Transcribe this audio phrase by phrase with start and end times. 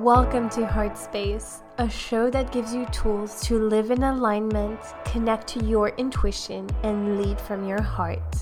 [0.00, 5.46] Welcome to Heart Space, a show that gives you tools to live in alignment, connect
[5.48, 8.34] to your intuition, and lead from your heart.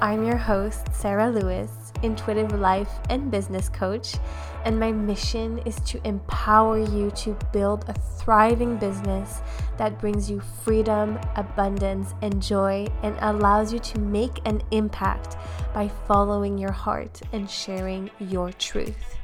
[0.00, 4.16] I'm your host, Sarah Lewis, intuitive life and business coach,
[4.64, 9.42] and my mission is to empower you to build a thriving business
[9.78, 15.36] that brings you freedom, abundance, and joy, and allows you to make an impact
[15.72, 19.19] by following your heart and sharing your truth.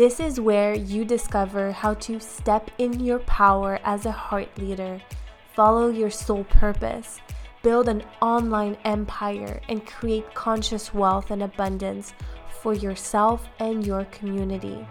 [0.00, 4.98] This is where you discover how to step in your power as a heart leader,
[5.52, 7.20] follow your soul purpose,
[7.62, 12.14] build an online empire, and create conscious wealth and abundance
[12.62, 14.88] for yourself and your community.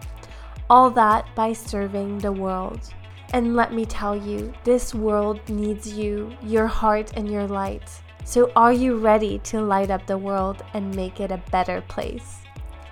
[0.69, 2.93] All that by serving the world.
[3.33, 7.89] And let me tell you, this world needs you, your heart, and your light.
[8.25, 12.41] So, are you ready to light up the world and make it a better place?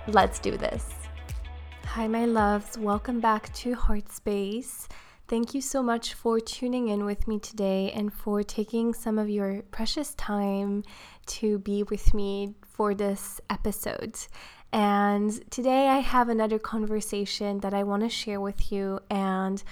[0.08, 0.97] Let's do this.
[1.92, 2.76] Hi, my loves.
[2.76, 4.88] Welcome back to Heart Space.
[5.26, 9.30] Thank you so much for tuning in with me today and for taking some of
[9.30, 10.84] your precious time
[11.26, 14.18] to be with me for this episode.
[14.70, 19.00] And today I have another conversation that I want to share with you.
[19.10, 19.62] And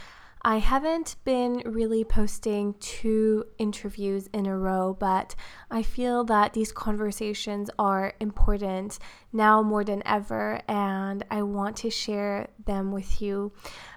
[0.47, 5.35] I haven't been really posting two interviews in a row, but
[5.73, 9.01] I feel that these conversations are important
[9.33, 13.51] now more than ever, and I want to share them with you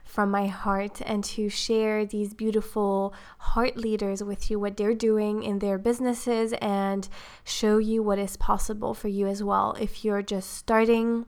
[0.03, 5.43] from my heart and to share these beautiful heart leaders with you, what they're doing
[5.43, 7.07] in their businesses, and
[7.43, 9.75] show you what is possible for you as well.
[9.79, 11.27] If you're just starting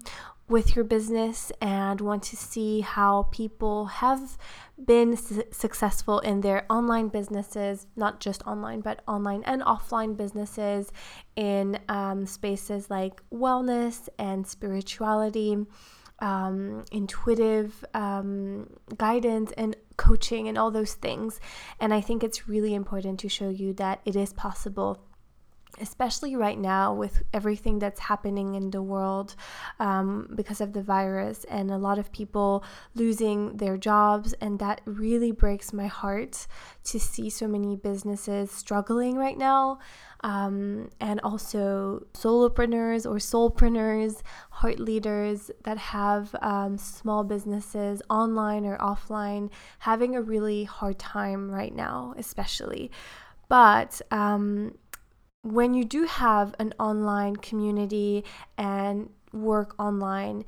[0.52, 4.38] with your business and want to see how people have
[4.86, 10.92] been su- successful in their online businesses, not just online, but online and offline businesses
[11.36, 15.58] in um, spaces like wellness and spirituality.
[16.20, 21.40] Um, intuitive um, guidance and coaching and all those things.
[21.80, 25.00] And I think it's really important to show you that it is possible
[25.80, 29.36] especially right now with everything that's happening in the world
[29.80, 32.64] um, because of the virus and a lot of people
[32.96, 34.34] losing their jobs.
[34.42, 36.48] And that really breaks my heart
[36.86, 39.80] to see so many businesses struggling right now.
[40.24, 44.22] Um, and also solopreneurs or soulpreneurs,
[44.52, 49.50] heart leaders that have um, small businesses online or offline
[49.80, 52.92] having a really hard time right now, especially.
[53.50, 54.76] But um,
[55.44, 58.24] when you do have an online community
[58.58, 60.46] and work online,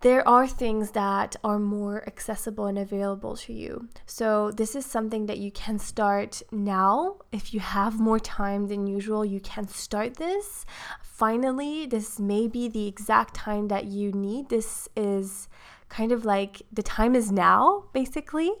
[0.00, 3.88] there are things that are more accessible and available to you.
[4.04, 7.16] So, this is something that you can start now.
[7.32, 10.66] If you have more time than usual, you can start this.
[11.02, 14.48] Finally, this may be the exact time that you need.
[14.50, 15.48] This is
[15.88, 18.52] kind of like the time is now, basically.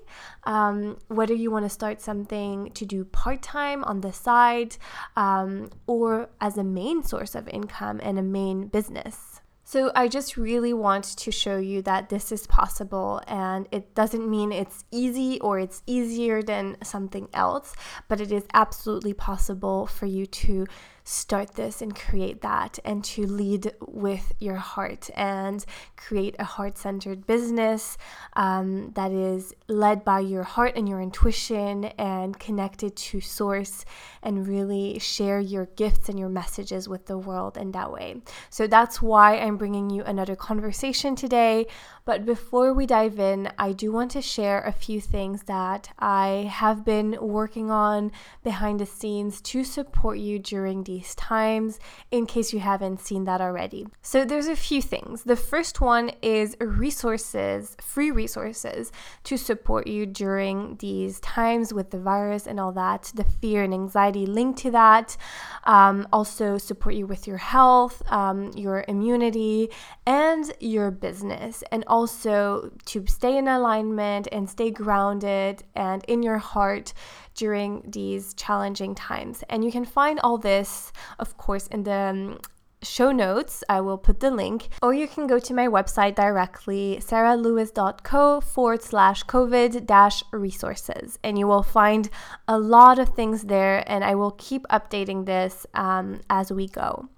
[0.44, 4.76] Um, whether you want to start something to do part time on the side
[5.16, 9.40] um, or as a main source of income and a main business.
[9.68, 14.30] So, I just really want to show you that this is possible, and it doesn't
[14.30, 17.74] mean it's easy or it's easier than something else,
[18.06, 20.68] but it is absolutely possible for you to
[21.06, 25.64] start this and create that and to lead with your heart and
[25.96, 27.96] create a heart centered business
[28.34, 33.84] um, that is led by your heart and your intuition and connected to source
[34.20, 38.20] and really share your gifts and your messages with the world in that way.
[38.50, 41.68] So that's why I'm bringing you another conversation today.
[42.06, 46.48] But before we dive in, I do want to share a few things that I
[46.48, 48.12] have been working on
[48.44, 51.80] behind the scenes to support you during these times
[52.12, 53.88] in case you haven't seen that already.
[54.02, 55.24] So there's a few things.
[55.24, 58.92] The first one is resources, free resources
[59.24, 63.74] to support you during these times with the virus and all that, the fear and
[63.74, 65.16] anxiety linked to that.
[65.64, 69.70] Um, also support you with your health, um, your immunity,
[70.06, 76.40] and your business, and also to stay in alignment and stay grounded and in your
[76.52, 76.92] heart
[77.34, 79.36] during these challenging times.
[79.50, 82.38] And you can find all this, of course, in the um,
[82.82, 83.64] show notes.
[83.76, 88.82] I will put the link, or you can go to my website directly, sarahlewis.co forward
[88.82, 92.10] slash COVID dash resources, and you will find
[92.46, 93.82] a lot of things there.
[93.86, 97.08] And I will keep updating this um, as we go.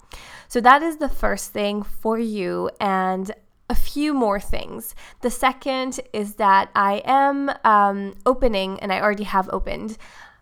[0.48, 2.70] So, that is the first thing for you.
[2.80, 3.26] And
[3.69, 4.94] a few more things.
[5.20, 9.99] The second is that I am um, opening, and I already have opened,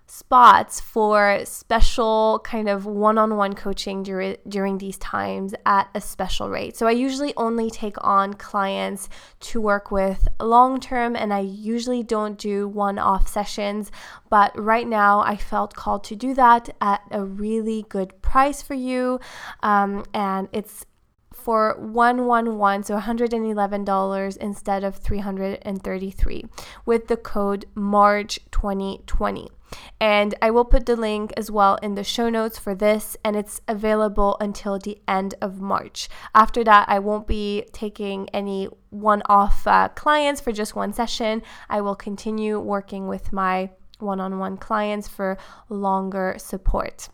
[0.09, 6.77] spots for special kind of one-on-one coaching dur- during these times at a special rate.
[6.77, 9.09] So I usually only take on clients
[9.41, 13.91] to work with long term and I usually don't do one-off sessions,
[14.31, 18.75] but right now I felt called to do that at a really good price for
[18.75, 19.19] you
[19.63, 20.87] um, and it's
[21.47, 26.45] for 111 so $111 instead of 333
[26.85, 29.49] with the code march 2020
[30.01, 33.35] and I will put the link as well in the show notes for this, and
[33.35, 36.09] it's available until the end of March.
[36.35, 41.43] After that, I won't be taking any one off uh, clients for just one session.
[41.69, 45.37] I will continue working with my one on one clients for
[45.69, 47.09] longer support.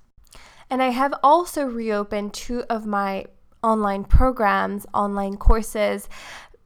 [0.69, 3.27] And I have also reopened two of my
[3.63, 6.09] online programs, online courses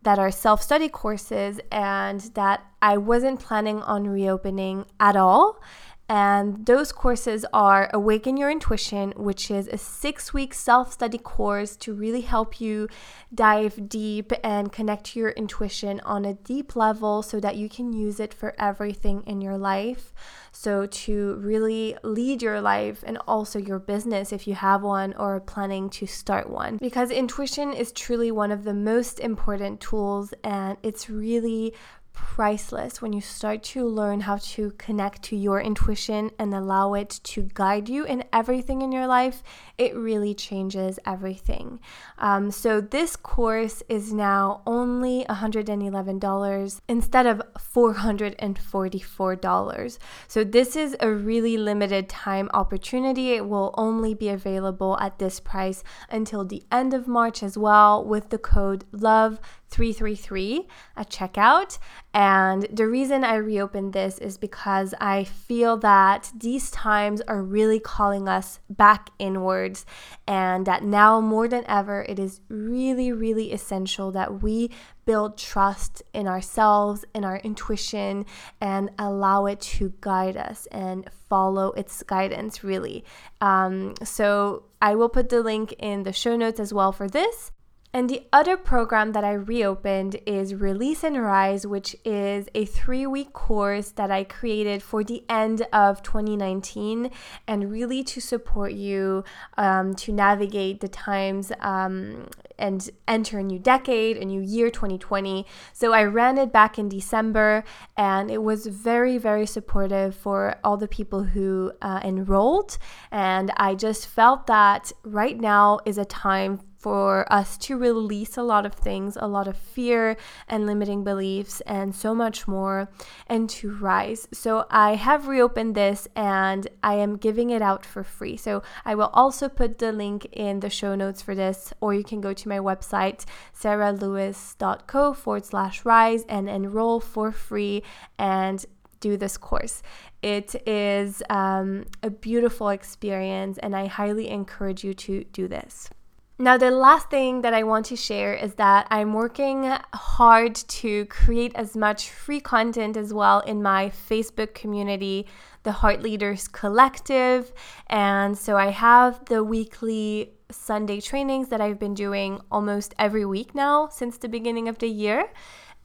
[0.02, 5.60] that are self study courses and that I wasn't planning on reopening at all.
[6.08, 11.74] And those courses are Awaken Your Intuition, which is a six week self study course
[11.76, 12.88] to really help you
[13.34, 17.92] dive deep and connect to your intuition on a deep level so that you can
[17.92, 20.14] use it for everything in your life.
[20.52, 25.36] So, to really lead your life and also your business if you have one or
[25.36, 26.76] are planning to start one.
[26.76, 31.74] Because intuition is truly one of the most important tools and it's really
[32.16, 37.20] priceless when you start to learn how to connect to your intuition and allow it
[37.22, 39.44] to guide you in everything in your life.
[39.76, 41.78] It really changes everything.
[42.18, 49.98] Um, so, this course is now only $111 instead of $444.
[50.26, 53.32] So, this is a really limited time opportunity.
[53.32, 58.02] It will only be available at this price until the end of March as well
[58.02, 60.66] with the code LOVE 333
[60.96, 61.78] at checkout.
[62.14, 67.80] And the reason I reopened this is because I feel that these times are really
[67.80, 69.84] calling us back inwards,
[70.26, 74.70] and that now more than ever, it is really, really essential that we
[75.04, 78.26] build trust in ourselves, in our intuition,
[78.60, 83.04] and allow it to guide us and follow its guidance, really.
[83.40, 87.52] Um, so I will put the link in the show notes as well for this.
[87.96, 93.06] And the other program that I reopened is Release and Rise, which is a three
[93.06, 97.10] week course that I created for the end of 2019
[97.48, 99.24] and really to support you
[99.56, 102.28] um, to navigate the times um,
[102.58, 105.46] and enter a new decade, a new year 2020.
[105.72, 107.64] So I ran it back in December
[107.96, 112.76] and it was very, very supportive for all the people who uh, enrolled.
[113.10, 118.44] And I just felt that right now is a time for us to release a
[118.44, 120.16] lot of things, a lot of fear
[120.46, 122.88] and limiting beliefs, and so much more,
[123.26, 124.28] and to rise.
[124.32, 128.36] So, I have reopened this and I am giving it out for free.
[128.36, 132.04] So, I will also put the link in the show notes for this, or you
[132.04, 133.24] can go to my website,
[133.60, 137.82] sarahlewis.co forward slash rise, and enroll for free
[138.16, 138.64] and
[139.00, 139.82] do this course.
[140.22, 145.90] It is um, a beautiful experience, and I highly encourage you to do this.
[146.38, 151.06] Now, the last thing that I want to share is that I'm working hard to
[151.06, 155.26] create as much free content as well in my Facebook community,
[155.62, 157.54] the Heart Leaders Collective.
[157.86, 163.54] And so I have the weekly Sunday trainings that I've been doing almost every week
[163.54, 165.30] now since the beginning of the year.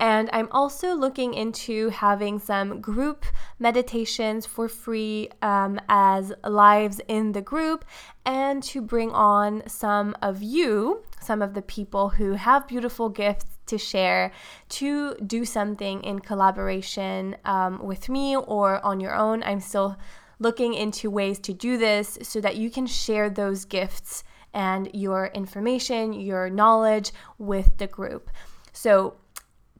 [0.01, 3.23] And I'm also looking into having some group
[3.59, 7.85] meditations for free um, as lives in the group
[8.25, 13.45] and to bring on some of you, some of the people who have beautiful gifts
[13.67, 14.31] to share,
[14.69, 19.43] to do something in collaboration um, with me or on your own.
[19.43, 19.97] I'm still
[20.39, 25.27] looking into ways to do this so that you can share those gifts and your
[25.27, 28.31] information, your knowledge with the group.
[28.73, 29.15] So,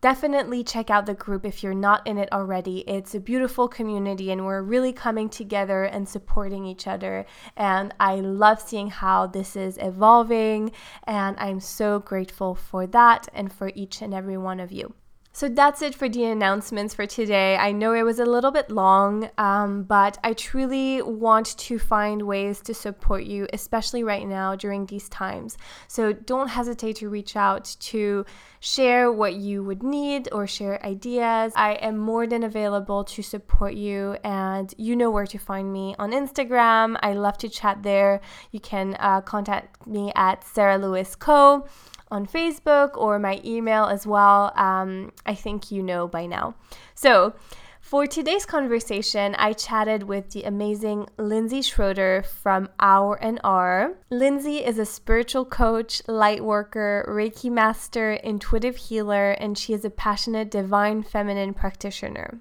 [0.02, 2.80] definitely check out the group if you're not in it already.
[2.80, 7.26] It's a beautiful community and we're really coming together and supporting each other.
[7.56, 10.72] And I love seeing how this is evolving.
[11.04, 14.96] And I'm so grateful for that and for each and every one of you.
[15.34, 17.56] So that's it for the announcements for today.
[17.56, 22.24] I know it was a little bit long, um, but I truly want to find
[22.24, 25.58] ways to support you, especially right now during these times.
[25.88, 28.26] So don't hesitate to reach out to
[28.60, 31.54] share what you would need or share ideas.
[31.56, 35.96] I am more than available to support you, and you know where to find me
[35.98, 36.98] on Instagram.
[37.02, 38.20] I love to chat there.
[38.52, 41.66] You can uh, contact me at Sarah Lewis Co
[42.12, 44.52] on Facebook or my email as well.
[44.56, 46.56] Um, I think you know by now.
[46.94, 47.34] So,
[47.82, 53.96] For today's conversation, I chatted with the amazing Lindsay Schroeder from Our and Are.
[54.10, 59.90] Lindsay is a spiritual coach, light worker, Reiki master, intuitive healer, and she is a
[59.90, 62.40] passionate divine feminine practitioner.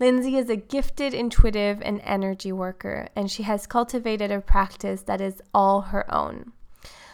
[0.00, 5.20] Lindsay is a gifted intuitive and energy worker, and she has cultivated a practice that
[5.20, 6.52] is all her own.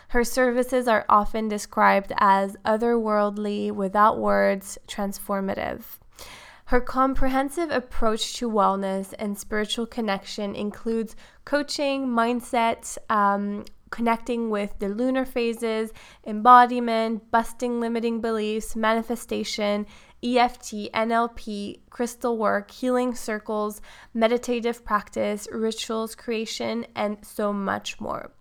[0.08, 5.82] Her services are often described as otherworldly, without words, transformative.
[6.66, 14.88] Her comprehensive approach to wellness and spiritual connection includes coaching, mindset, um, connecting with the
[14.88, 15.92] lunar phases,
[16.26, 19.86] embodiment, busting limiting beliefs, manifestation,
[20.24, 23.80] EFT, NLP, crystal work, healing circles,
[24.12, 28.32] meditative practice, rituals, creation, and so much more.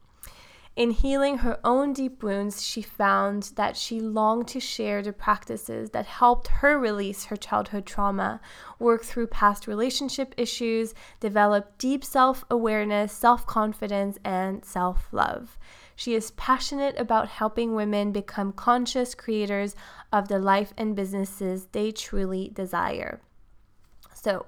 [0.75, 5.91] In healing her own deep wounds, she found that she longed to share the practices
[5.91, 8.41] that helped her release her childhood trauma,
[8.77, 15.57] work through past relationship issues, develop deep self awareness, self confidence, and self love.
[15.95, 19.77] She is passionate about helping women become conscious creators
[20.11, 23.21] of the life and businesses they truly desire.
[24.13, 24.45] So,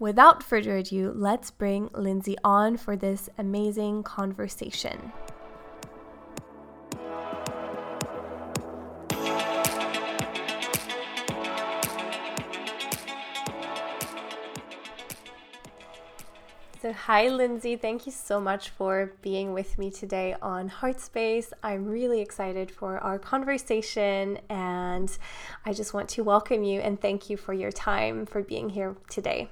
[0.00, 5.12] without further ado, let's bring Lindsay on for this amazing conversation.
[16.82, 17.76] So, hi, Lindsay.
[17.76, 21.52] Thank you so much for being with me today on Heartspace.
[21.62, 25.16] I'm really excited for our conversation, and
[25.64, 28.96] I just want to welcome you and thank you for your time for being here
[29.08, 29.48] today.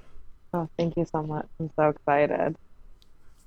[0.53, 1.47] Oh, thank you so much.
[1.57, 2.57] I'm so excited.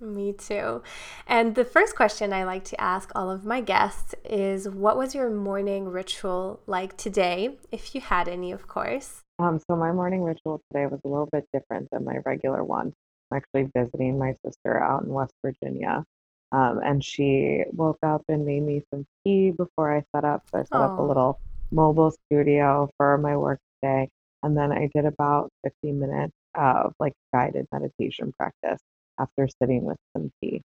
[0.01, 0.83] Me too.
[1.27, 5.15] And the first question I like to ask all of my guests is what was
[5.15, 9.21] your morning ritual like today, if you had any, of course?
[9.39, 12.95] Um, so, my morning ritual today was a little bit different than my regular one
[13.35, 16.05] actually visiting my sister out in West Virginia.
[16.53, 20.43] Um, and she woke up and made me some tea before I set up.
[20.51, 20.93] So I set Aww.
[20.93, 24.09] up a little mobile studio for my work today.
[24.43, 28.81] And then I did about 15 minutes of like guided meditation practice
[29.19, 30.63] after sitting with some tea.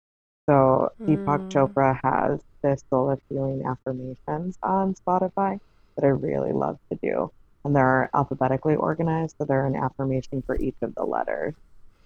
[0.48, 1.50] So Deepak mm.
[1.50, 5.60] Chopra has this soul of healing affirmations on Spotify
[5.96, 7.30] that I really love to do.
[7.64, 11.54] And they're alphabetically organized, so they're an affirmation for each of the letters.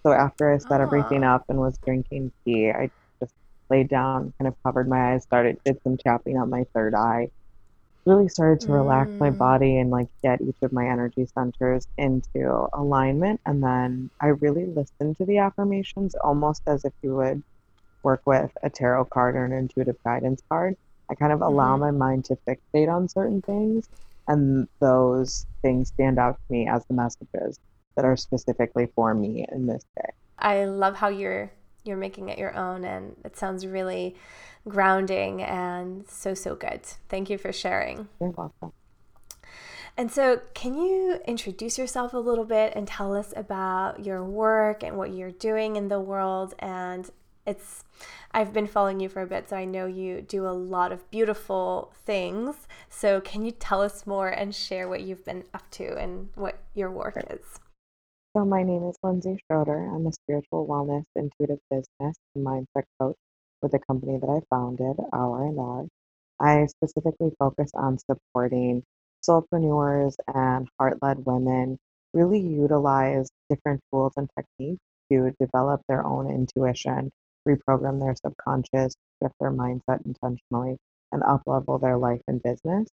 [0.03, 2.91] So after I set everything up and was drinking tea, I
[3.21, 3.35] just
[3.71, 7.31] laid down, kind of covered my eyes, started did some tapping on my third eye.
[8.05, 9.19] Really started to relax mm.
[9.19, 13.41] my body and like get each of my energy centers into alignment.
[13.47, 17.45] And then I really listened to the affirmations almost as if you would
[18.03, 20.77] work with a tarot card or an intuitive guidance card.
[21.09, 21.81] I kind of allow mm-hmm.
[21.81, 23.89] my mind to fixate on certain things,
[24.27, 27.61] and those things stand out to me as the messages
[27.97, 30.11] that are specifically for me in this day.
[30.39, 31.53] I love how you're
[31.85, 34.15] you're making it your own and it sounds really
[34.69, 36.83] grounding and so so good.
[37.09, 38.09] Thank you for sharing.
[38.21, 38.73] You're welcome.
[39.97, 44.83] And so, can you introduce yourself a little bit and tell us about your work
[44.83, 46.55] and what you're doing in the world?
[46.59, 47.11] And
[47.47, 47.85] it's,
[48.33, 51.11] I've been following you for a bit, so I know you do a lot of
[51.11, 52.67] beautiful things.
[52.89, 56.63] So, can you tell us more and share what you've been up to and what
[56.75, 57.61] your work is?
[58.37, 59.77] So, my name is Lindsay Schroeder.
[59.95, 63.17] I'm a spiritual wellness, intuitive business, and mindset coach
[63.61, 65.87] with a company that I founded, Our and Are.
[66.41, 68.85] I specifically focus on supporting
[69.29, 71.79] solopreneurs and heart led women
[72.15, 77.11] really utilize different tools and techniques to develop their own intuition,
[77.47, 80.79] reprogram their subconscious, shift their mindset intentionally,
[81.13, 82.89] and uplevel their life and business.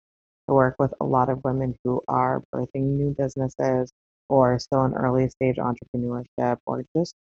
[0.49, 3.93] I work with a lot of women who are birthing new businesses,
[4.29, 7.15] or still in early stage entrepreneurship or just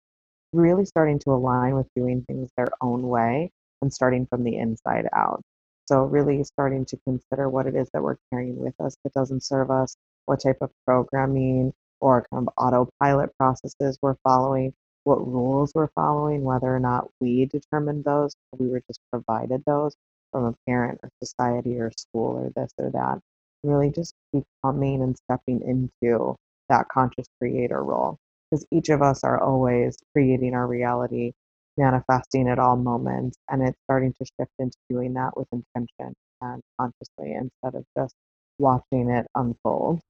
[0.53, 3.51] really starting to align with doing things their own way
[3.83, 5.43] and starting from the inside out.
[5.87, 9.45] So, really starting to consider what it is that we're carrying with us that doesn't
[9.45, 9.97] serve us,
[10.27, 14.73] what type of programming or kind of autopilot processes we're following,
[15.05, 19.95] what rules we're following, whether or not we determined those, we were just provided those
[20.33, 23.21] from a parent or society or school or this or that.
[23.63, 26.37] Really just becoming and stepping into
[26.69, 28.19] that conscious creator role
[28.51, 31.33] because each of us are always creating our reality,
[31.77, 36.63] manifesting at all moments, and it's starting to shift into doing that with intention and
[36.79, 38.15] consciously instead of just
[38.59, 40.01] watching it unfold.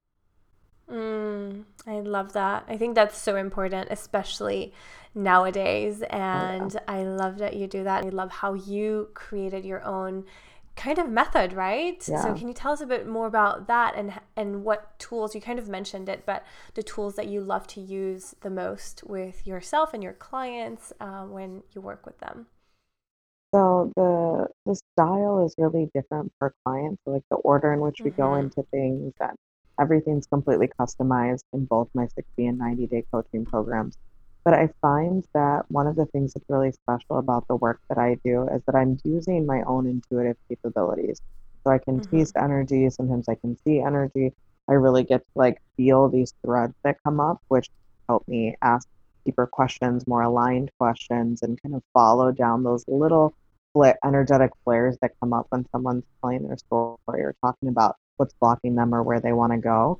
[0.91, 2.65] Mm, I love that.
[2.69, 4.73] I think that's so important, especially
[5.15, 6.03] nowadays.
[6.03, 6.95] And oh, yeah.
[6.95, 8.05] I love that you do that.
[8.05, 10.25] I love how you created your own
[10.76, 12.02] kind of method, right?
[12.06, 12.23] Yeah.
[12.23, 15.40] So can you tell us a bit more about that and and what tools you
[15.40, 19.47] kind of mentioned it, but the tools that you love to use the most with
[19.47, 22.47] yourself and your clients uh, when you work with them?
[23.54, 27.00] So the the style is really different per client.
[27.04, 28.37] So like the order in which we go Mm-hmm.
[28.37, 29.37] into things and
[29.80, 33.97] everything's completely customized in both my 60 and 90 day coaching programs.
[34.47, 37.99] But I find that one of the things that's really special about the work that
[37.99, 41.21] I do is that I'm using my own intuitive capabilities.
[41.67, 42.25] So I can Mm-hmm.
[42.25, 44.33] taste energy, sometimes I can see energy.
[44.69, 47.69] I really get to like feel these threads that come up, which
[48.09, 48.88] help me ask
[49.26, 53.35] deeper questions, more aligned questions, and kind of follow down those little
[54.05, 58.75] energetic flares that come up when someone's telling their story or talking about what's blocking
[58.76, 59.99] them or where they want to go.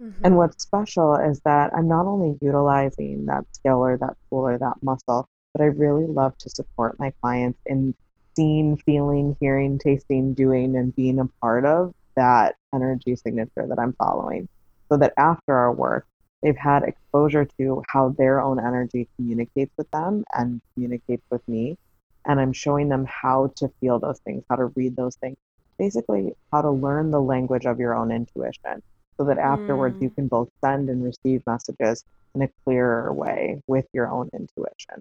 [0.00, 0.24] Mm-hmm.
[0.24, 4.58] And what's special is that I'm not only utilizing that skill or that tool or
[4.58, 7.94] that muscle, but I really love to support my clients in
[8.34, 13.94] seeing, feeling, hearing, tasting, doing, and being a part of that energy signature that I'm
[13.94, 14.48] following.
[14.90, 16.06] So that after our work,
[16.42, 21.78] they've had exposure to how their own energy communicates with them and communicates with me.
[22.26, 25.36] And I'm showing them how to feel those things, how to read those things,
[25.78, 28.82] basically, how to learn the language of your own intuition
[29.18, 30.14] so that afterwards you Mm.
[30.16, 32.04] can both send and receive messages
[32.34, 35.00] in a clearer way with your own intuition.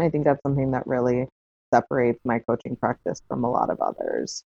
[0.00, 1.28] I think that's something that really
[1.72, 4.44] separates my coaching practice from a lot of others.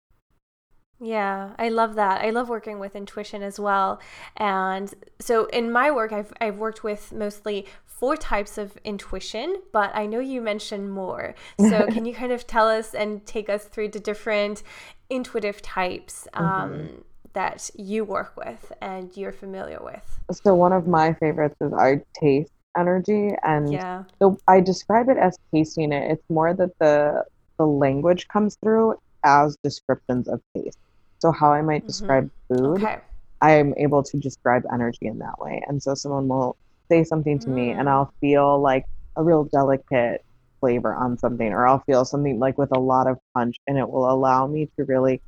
[0.98, 2.22] Yeah, I love that.
[2.22, 4.00] I love working with intuition as well.
[4.36, 9.94] And so in my work, I've, I've worked with mostly four types of intuition, but
[9.94, 11.34] I know you mentioned more.
[11.58, 14.62] So can you kind of tell us and take us through the different
[15.10, 17.04] intuitive types hmm um,
[17.36, 20.20] that you work with and you're familiar with?
[20.32, 24.04] So one of my favorites is I taste energy, and Yeah.
[24.22, 26.10] so I describe it as tasting it.
[26.12, 27.24] It's more that the
[27.58, 30.78] the language comes through as descriptions of taste.
[31.20, 31.86] So how I might Mm-hmm.
[31.86, 33.00] describe food, Okay.
[33.40, 35.62] I'm able to describe energy in that way.
[35.68, 36.56] And so someone will
[36.90, 37.90] say something to me, and Mm.
[37.90, 38.84] I'll feel like
[39.16, 40.22] a real delicate
[40.60, 43.88] flavor on something, or I'll feel something like with a lot of punch, and it
[43.88, 45.20] will allow me to really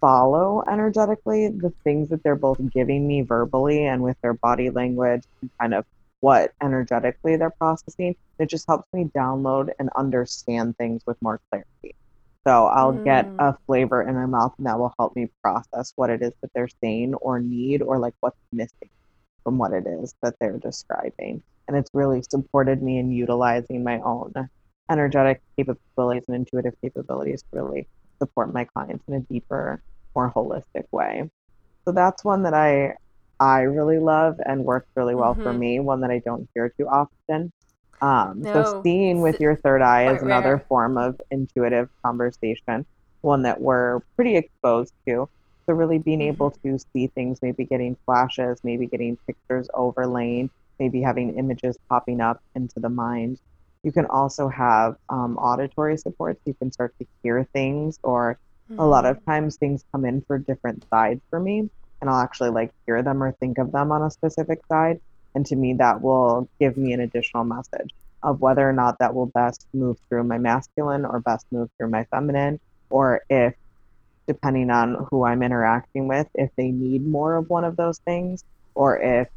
[0.00, 5.22] follow energetically the things that they're both giving me verbally and with their body language
[5.42, 5.84] and kind of
[6.20, 8.14] what energetically they're processing.
[8.38, 11.94] It just helps me download and understand things with more clarity.
[12.46, 13.34] So I'll get Mm.
[13.38, 16.50] a flavor in my mouth and that will help me process what it is that
[16.54, 18.88] they're saying or need or like what's missing
[19.44, 21.42] from what it is that they're describing.
[21.68, 24.32] And it's really supported me in utilizing my own
[24.90, 27.86] energetic capabilities and intuitive capabilities to really
[28.22, 29.80] support my clients in a deeper,
[30.14, 31.30] more holistic way.
[31.86, 32.94] So that's one that I
[33.40, 35.54] I really love and works really well for Mm-hmm.
[35.54, 37.52] me, one that I don't hear too often.
[38.00, 40.68] Um, so seeing with your third eye is another rare.
[40.68, 42.84] form of intuitive conversation,
[43.22, 45.28] one that we're pretty exposed to.
[45.68, 46.22] So really being Mm-hmm.
[46.22, 52.20] able to see things, maybe getting flashes, maybe getting pictures overlaying, maybe having images popping
[52.20, 53.38] up into the mind.
[53.82, 56.40] You can also have um, auditory supports.
[56.44, 58.38] You can start to hear things, or
[58.78, 59.06] a lot Mm-hmm.
[59.06, 61.68] of times things come in for different sides for me,
[62.00, 64.98] and I'll actually like hear them or think of them on a specific side.
[65.34, 67.90] And to me, that will give me an additional message
[68.22, 71.90] of whether or not that will best move through my masculine or best move through
[71.90, 72.58] my feminine,
[72.90, 73.54] or if,
[74.26, 78.42] depending on who I'm interacting with, if they need more of one of those things,
[78.74, 79.28] or if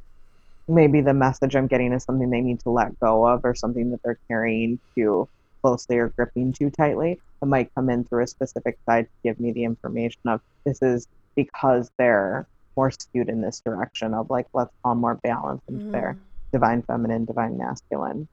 [0.71, 3.91] maybe the message I'm getting is something they need to let go of or something
[3.91, 5.27] that they're carrying too
[5.63, 7.19] closely or gripping too tightly.
[7.41, 10.81] It might come in through a specific side to give me the information of this
[10.81, 15.85] is because they're more skewed in this direction of like let's call more balance into
[15.93, 16.17] their
[16.53, 18.27] divine feminine, divine masculine.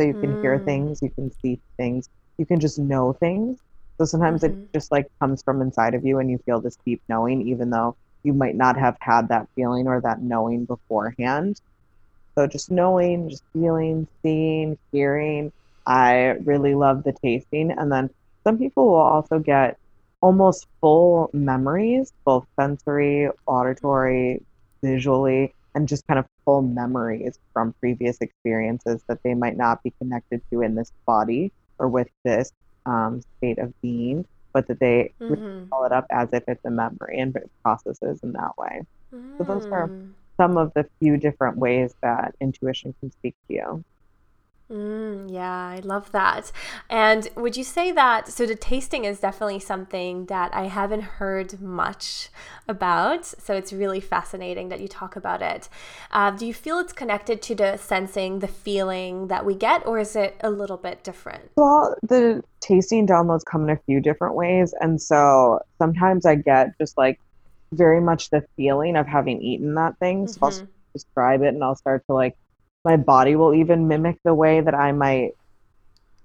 [0.00, 0.66] So you can hear Mm-hmm.
[0.66, 3.58] things, you can see things, you can just know things.
[4.00, 4.74] So sometimes it Mm-hmm.
[4.74, 7.96] just like comes from inside of you and you feel this deep knowing, even though
[8.26, 11.60] you might not have had that feeling or that knowing beforehand.
[12.34, 15.52] So just knowing, just feeling, seeing, hearing.
[15.86, 17.70] I really love the tasting.
[17.70, 18.10] And then
[18.44, 19.78] some people will also get
[20.20, 24.42] almost full memories, both sensory, auditory,
[24.82, 29.92] visually, and just kind of full memories from previous experiences that they might not be
[30.00, 32.50] connected to in this body or with this
[32.86, 34.24] um, state of being,
[34.56, 35.72] but that they Mm-hmm.
[35.72, 38.82] call it up as if it's a memory and it processes in that way.
[39.38, 40.14] So those are Mm.
[40.40, 43.82] some of the few different ways that intuition can speak to you.
[44.70, 46.50] Mm, yeah, I love that.
[46.90, 48.26] And would you say that?
[48.26, 52.30] So, the tasting is definitely something that I haven't heard much
[52.66, 53.24] about.
[53.24, 55.68] So, it's really fascinating that you talk about it.
[56.10, 60.00] Uh, do you feel it's connected to the sensing, the feeling that we get, or
[60.00, 61.52] is it a little bit different?
[61.56, 64.74] Well, the tasting downloads come in a few different ways.
[64.80, 67.20] And so sometimes I get just like
[67.70, 70.26] very much the feeling of having eaten that thing.
[70.26, 70.64] So, mm-hmm.
[70.64, 72.36] I'll describe it and I'll start to like
[72.86, 75.32] my body will even mimic the way that I might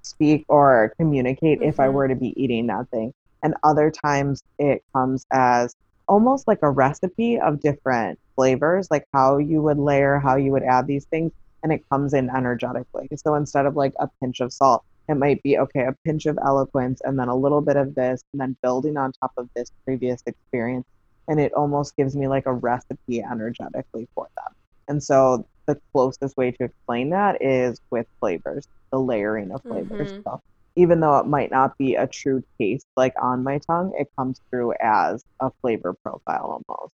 [0.04, 1.70] speak or communicate mm-hmm.
[1.70, 1.96] if I mm-hmm.
[1.96, 3.14] were to be eating that thing.
[3.42, 5.76] And other times it comes as
[6.08, 10.62] almost like a recipe of different flavors, like how you would layer, how you would
[10.62, 11.32] add these things,
[11.64, 13.10] and it comes in energetically.
[13.16, 16.38] So instead of like a pinch of salt, it might be okay, a pinch of
[16.46, 19.72] eloquence and then a little bit of this, and then building on top of this
[19.84, 20.86] previous experience.
[21.28, 24.54] And it almost gives me like a recipe energetically for them.
[24.88, 30.12] And so the closest way to explain that is with flavors, the layering of flavors.
[30.12, 30.22] Mm-hmm.
[30.24, 30.42] So
[30.76, 34.40] even though it might not be a true taste like on my tongue, it comes
[34.50, 36.94] through as a flavor profile almost.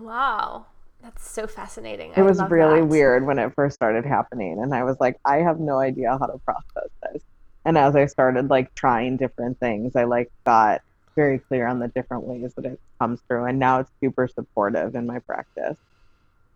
[0.00, 0.66] Wow.
[1.02, 2.10] That's so fascinating.
[2.12, 2.86] It I was really that.
[2.86, 6.26] weird when it first started happening and I was like, I have no idea how
[6.26, 7.22] to process this.
[7.64, 10.82] And as I started like trying different things, I like got
[11.14, 14.94] very clear on the different ways that it comes through and now it's super supportive
[14.94, 15.76] in my practice.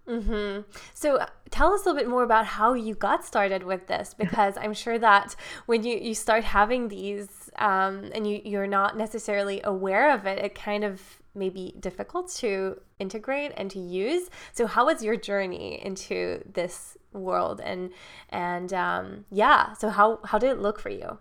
[0.09, 0.63] Mm-hmm.
[0.95, 4.15] So uh, tell us a little bit more about how you got started with this,
[4.19, 5.37] because I'm sure that
[5.67, 10.39] when you, you start having these um, and you, you're not necessarily aware of it,
[10.39, 11.01] it kind of
[11.35, 14.29] may be difficult to integrate and to use.
[14.53, 17.91] So how was your journey into this world and
[18.29, 21.19] and um, yeah, so how how did it look for you?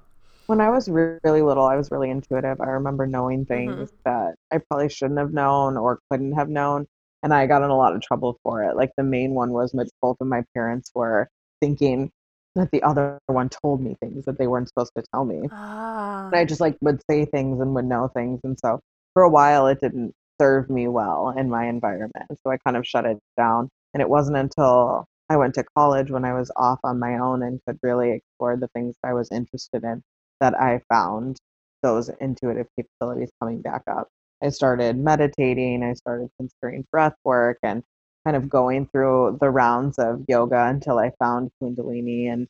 [0.48, 2.60] When I was really little, I was really intuitive.
[2.60, 3.54] I remember knowing mm-hmm.
[3.54, 3.96] things mm-hmm.
[4.06, 6.88] that I probably shouldn't have known or couldn't have known
[7.23, 8.75] and I got in a lot of trouble for it.
[8.75, 11.29] Like the main one was that both of my parents were
[11.62, 12.12] thinking
[12.55, 15.47] that the other one told me things that they weren't supposed to tell me.
[15.51, 16.27] Ah.
[16.27, 18.79] And I just like would say things and would know things, and so
[19.13, 22.25] for a while it didn't serve me well in my environment.
[22.43, 23.69] So I kind of shut it down.
[23.93, 27.43] And it wasn't until I went to college when I was off on my own
[27.43, 30.01] and could really explore the things I was interested in
[30.39, 31.38] that I found
[31.84, 34.08] those intuitive capabilities coming back up.
[34.41, 37.84] I started meditating, I started considering breath work and
[38.25, 42.47] kind of going through the rounds of yoga until I found Kundalini and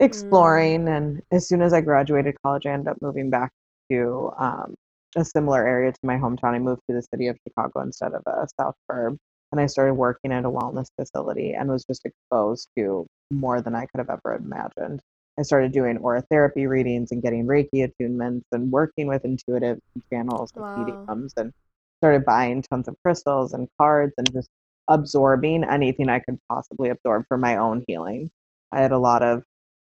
[0.00, 0.84] exploring.
[0.84, 0.96] Mm.
[0.96, 3.50] And as soon as I graduated college, I ended up moving back
[3.90, 4.74] to um,
[5.16, 6.54] a similar area to my hometown.
[6.54, 9.16] I moved to the city of Chicago instead of a South Burb.
[9.52, 13.74] And I started working at a wellness facility and was just exposed to more than
[13.74, 15.00] I could have ever imagined.
[15.38, 19.78] I started doing aura therapy readings and getting Reiki attunements and working with intuitive
[20.10, 20.76] channels and wow.
[20.76, 21.52] mediums and
[22.00, 24.48] started buying tons of crystals and cards and just
[24.88, 28.30] absorbing anything I could possibly absorb for my own healing.
[28.70, 29.42] I had a lot of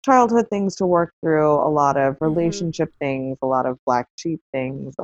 [0.05, 2.25] childhood things to work through, a lot of mm-hmm.
[2.25, 3.05] relationship mm-hmm.
[3.05, 4.95] things, a lot of black sheep things,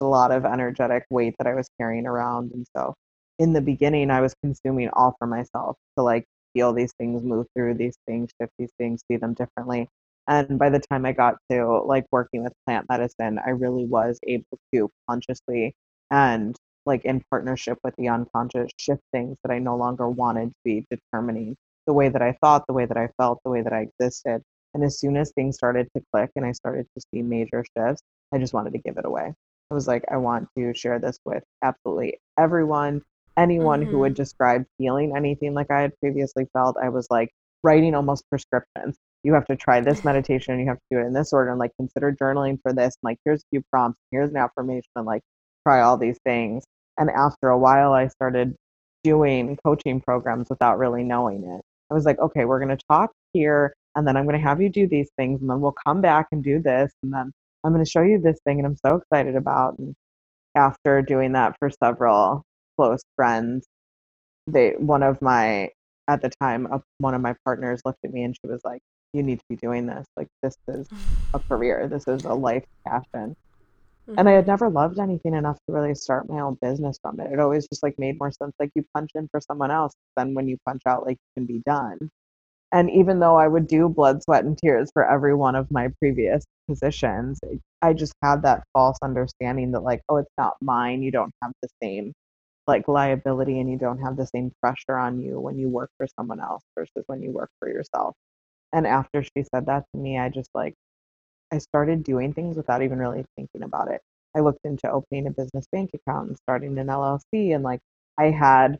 [0.00, 2.52] a lot of energetic weight that I was carrying around.
[2.52, 2.94] And so
[3.38, 6.24] in the beginning, I was consuming all for myself to like
[6.56, 9.88] feel these things, move through these things, shift these things, see them differently.
[10.26, 14.18] And by the time I got to like working with plant medicine, I really was
[14.26, 15.74] able to consciously
[16.10, 20.54] and like in partnership with the unconscious shift things that I no longer wanted to
[20.64, 23.72] be determining the way that I thought, the way that I felt, the way that
[23.72, 24.42] I existed.
[24.74, 28.02] And as soon as things started to click and I started to see major shifts,
[28.32, 29.32] I just wanted to give it away.
[29.70, 33.02] I was like, I want to share this with absolutely everyone
[33.36, 33.90] anyone mm-hmm.
[33.90, 37.30] who would describe feeling anything like I had previously felt, I was like
[37.62, 38.96] writing almost prescriptions.
[39.22, 41.58] You have to try this meditation, you have to do it in this order, and
[41.58, 42.96] like consider journaling for this.
[43.02, 45.22] And like, here's a few prompts, here's an affirmation, and like
[45.66, 46.64] try all these things.
[46.98, 48.54] And after a while, I started
[49.04, 51.62] doing coaching programs without really knowing it.
[51.90, 54.60] I was like, okay, we're going to talk here, and then I'm going to have
[54.60, 57.72] you do these things, and then we'll come back and do this, and then I'm
[57.72, 59.78] going to show you this thing, and I'm so excited about.
[59.78, 59.94] And
[60.56, 62.42] after doing that for several
[62.76, 63.66] close friends.
[64.46, 65.70] They one of my
[66.08, 68.80] at the time uh, one of my partners looked at me and she was like
[69.12, 70.06] you need to be doing this.
[70.16, 70.86] Like this is
[71.34, 71.88] a career.
[71.88, 73.36] This is a life passion.
[74.08, 74.20] Mm-hmm.
[74.20, 74.52] and i had mm-hmm.
[74.52, 77.32] never loved anything enough to really start my own business from it.
[77.32, 80.32] It always just like made more sense like you punch in for someone else then
[80.32, 81.98] when you punch out like you can be done.
[82.70, 85.88] And even though i would do blood sweat and tears for every one of my
[85.98, 87.40] previous positions
[87.82, 91.02] i just had that false understanding that like oh it's not mine.
[91.02, 92.12] You don't have the same
[92.66, 96.06] like liability and you don't have the same pressure on you when you work for
[96.18, 98.14] someone else versus when you work for yourself.
[98.72, 100.74] And after she said that to me, I just like
[101.52, 104.00] I started doing things without even really thinking about it.
[104.36, 107.80] I looked into opening a business bank account and starting an LLC and like
[108.18, 108.78] I had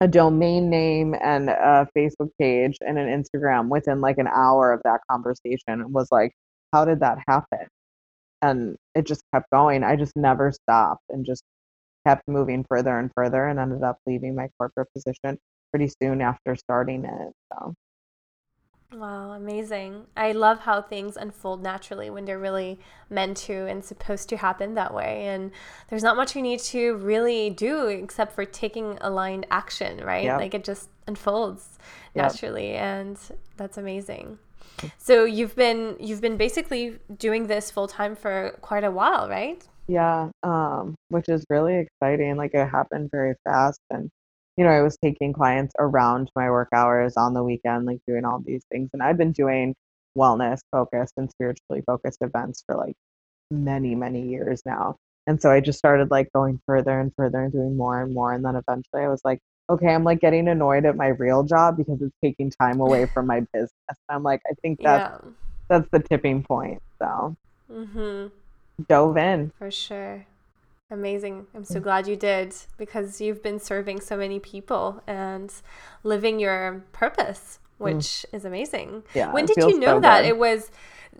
[0.00, 4.80] a domain name and a Facebook page and an Instagram within like an hour of
[4.84, 6.32] that conversation was like,
[6.72, 7.68] how did that happen?
[8.42, 9.84] And it just kept going.
[9.84, 11.44] I just never stopped and just
[12.06, 15.38] kept moving further and further and ended up leaving my corporate position
[15.70, 17.32] pretty soon after starting it.
[17.52, 17.74] So
[18.94, 20.06] Wow, amazing.
[20.16, 24.74] I love how things unfold naturally when they're really meant to and supposed to happen
[24.74, 25.28] that way.
[25.28, 25.50] And
[25.88, 30.24] there's not much you need to really do except for taking aligned action, right?
[30.24, 30.40] Yep.
[30.40, 31.78] Like it just unfolds
[32.14, 32.82] naturally yep.
[32.82, 33.18] and
[33.56, 34.38] that's amazing.
[34.98, 39.66] So you've been you've been basically doing this full time for quite a while, right?
[39.88, 42.36] Yeah, um, which is really exciting.
[42.36, 44.10] Like it happened very fast and
[44.56, 48.24] you know, I was taking clients around my work hours on the weekend, like doing
[48.24, 48.90] all these things.
[48.92, 49.74] And I've been doing
[50.16, 52.94] wellness focused and spiritually focused events for like
[53.50, 54.96] many, many years now.
[55.26, 58.32] And so I just started like going further and further and doing more and more.
[58.32, 59.38] And then eventually I was like,
[59.70, 63.26] okay, I'm like getting annoyed at my real job because it's taking time away from
[63.26, 63.70] my business.
[64.08, 65.30] I'm like, I think that's yeah.
[65.68, 66.82] that's the tipping point.
[66.98, 67.36] So
[67.70, 68.26] mm-hmm.
[68.88, 69.52] Dove in.
[69.58, 70.26] For sure.
[70.90, 71.46] Amazing.
[71.54, 75.52] I'm so glad you did because you've been serving so many people and
[76.04, 77.84] living your purpose, mm.
[77.84, 78.24] which mm.
[78.32, 79.02] is amazing.
[79.14, 80.28] Yeah, when did you know so that good.
[80.28, 80.70] it was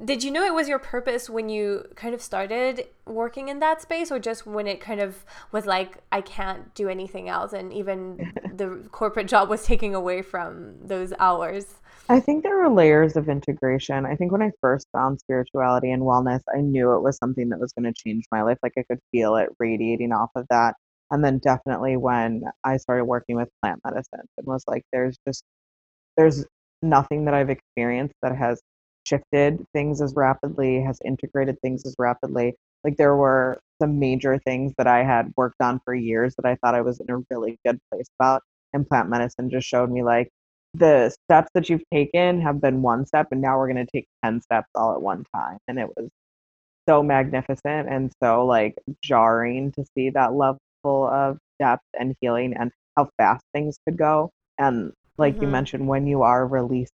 [0.04, 3.82] did you know it was your purpose when you kind of started working in that
[3.82, 7.72] space or just when it kind of was like I can't do anything else and
[7.72, 11.80] even the corporate job was taking away from those hours?
[12.12, 14.04] I think there were layers of integration.
[14.04, 17.58] I think when I first found spirituality and wellness, I knew it was something that
[17.58, 18.58] was going to change my life.
[18.62, 20.74] Like I could feel it radiating off of that.
[21.10, 25.42] And then definitely when I started working with plant medicine, it was like there's just
[26.18, 26.44] there's
[26.82, 28.60] nothing that I've experienced that has
[29.06, 32.54] shifted things as rapidly, has integrated things as rapidly.
[32.84, 36.56] Like there were some major things that I had worked on for years that I
[36.56, 38.42] thought I was in a really good place about.
[38.74, 40.28] And plant medicine just showed me like
[40.74, 44.06] the steps that you've taken have been one step and now we're going to take
[44.24, 46.08] 10 steps all at one time and it was
[46.88, 52.70] so magnificent and so like jarring to see that level of depth and healing and
[52.96, 55.44] how fast things could go and like mm-hmm.
[55.44, 56.92] you mentioned when you are released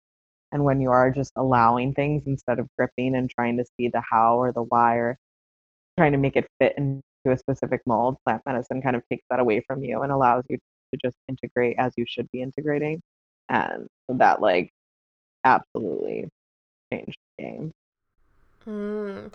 [0.51, 4.01] and when you are just allowing things instead of gripping and trying to see the
[4.09, 5.17] how or the why or
[5.97, 9.39] trying to make it fit into a specific mold plant medicine kind of takes that
[9.39, 10.57] away from you and allows you
[10.93, 12.99] to just integrate as you should be integrating
[13.49, 14.69] and that like
[15.43, 16.27] absolutely
[16.91, 17.71] changed the game.
[18.67, 19.33] Mm.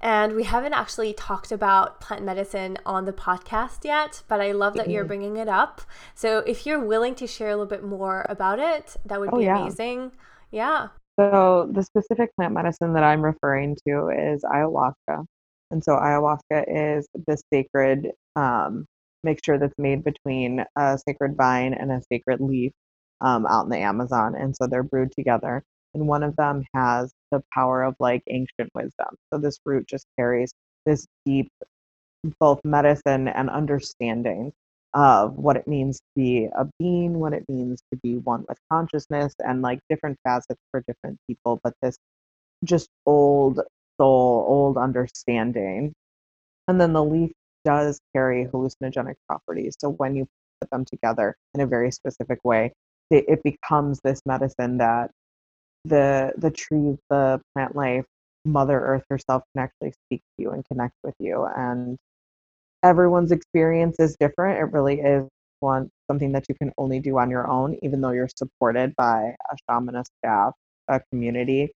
[0.00, 4.74] And we haven't actually talked about plant medicine on the podcast yet, but I love
[4.74, 5.80] that you're bringing it up.
[6.14, 9.38] So if you're willing to share a little bit more about it, that would oh,
[9.38, 9.62] be yeah.
[9.62, 10.12] amazing.
[10.50, 10.88] Yeah.
[11.18, 15.24] So the specific plant medicine that I'm referring to is ayahuasca.
[15.70, 18.84] And so ayahuasca is the sacred um,
[19.22, 22.72] mixture that's made between a sacred vine and a sacred leaf
[23.24, 24.36] um, out in the Amazon.
[24.36, 25.64] And so they're brewed together.
[25.94, 29.16] And one of them has the power of like ancient wisdom.
[29.32, 30.52] So this root just carries
[30.86, 31.48] this deep,
[32.38, 34.52] both medicine and understanding
[34.92, 38.58] of what it means to be a being, what it means to be one with
[38.70, 41.58] consciousness, and like different facets for different people.
[41.64, 41.96] But this
[42.64, 43.60] just old
[44.00, 45.92] soul, old understanding.
[46.68, 47.32] And then the leaf
[47.64, 49.74] does carry hallucinogenic properties.
[49.80, 50.26] So when you
[50.60, 52.72] put them together in a very specific way,
[53.10, 55.10] it, it becomes this medicine that
[55.84, 58.04] the the trees, the plant life,
[58.44, 61.46] Mother Earth herself can actually speak to you and connect with you.
[61.56, 61.98] And
[62.82, 64.58] everyone's experience is different.
[64.58, 65.28] It really is
[65.60, 69.34] one something that you can only do on your own, even though you're supported by
[69.50, 70.52] a shamanist staff,
[70.88, 71.72] a community.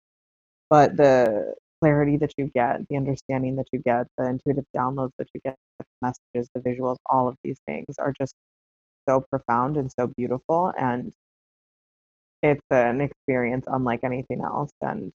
[0.70, 5.28] But the clarity that you get, the understanding that you get, the intuitive downloads that
[5.34, 8.34] you get, the messages, the visuals, all of these things are just
[9.08, 11.12] so profound and so beautiful and
[12.42, 15.12] it's an experience unlike anything else and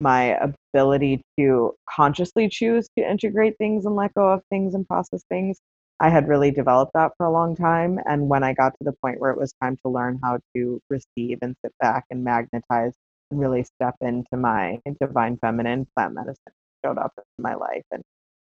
[0.00, 0.36] my
[0.72, 5.58] ability to consciously choose to integrate things and let go of things and process things
[6.00, 8.94] i had really developed that for a long time and when i got to the
[9.02, 12.92] point where it was time to learn how to receive and sit back and magnetize
[13.30, 16.52] and really step into my divine feminine plant medicine
[16.84, 18.02] showed up in my life and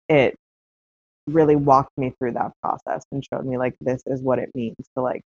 [0.09, 0.35] it
[1.27, 4.75] really walked me through that process and showed me like this is what it means
[4.95, 5.21] to like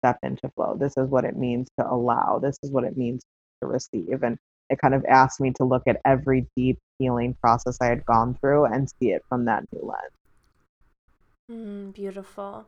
[0.00, 0.76] step into flow.
[0.78, 2.38] This is what it means to allow.
[2.38, 3.22] This is what it means
[3.60, 4.22] to receive.
[4.22, 4.38] And
[4.70, 8.34] it kind of asked me to look at every deep healing process i had gone
[8.40, 10.12] through and see it from that new lens.
[11.50, 12.66] Mm, beautiful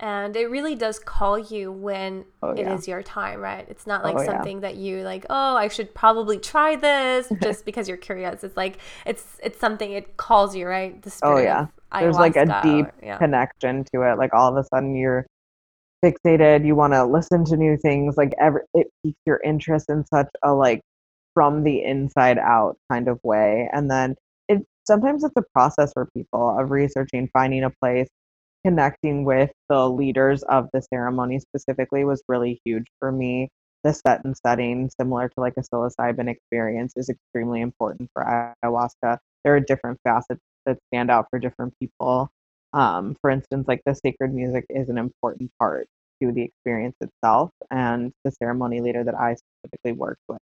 [0.00, 2.72] and it really does call you when oh, yeah.
[2.72, 4.68] it is your time right it's not like oh, something yeah.
[4.68, 8.78] that you like oh i should probably try this just because you're curious it's like
[9.06, 11.66] it's it's something it calls you right the oh, spirit oh yeah
[12.00, 13.18] there's like a deep or, yeah.
[13.18, 15.26] connection to it like all of a sudden you're
[16.04, 20.04] fixated you want to listen to new things like every it piques your interest in
[20.06, 20.80] such a like
[21.34, 24.14] from the inside out kind of way and then
[24.48, 28.08] it sometimes it's a process for people of researching finding a place
[28.64, 33.48] connecting with the leaders of the ceremony specifically was really huge for me.
[33.82, 39.18] The set and setting similar to like a psilocybin experience is extremely important for ayahuasca.
[39.44, 42.30] There are different facets that stand out for different people.
[42.72, 45.86] Um, for instance, like the sacred music is an important part
[46.22, 50.38] to the experience itself, and the ceremony leader that I specifically worked with,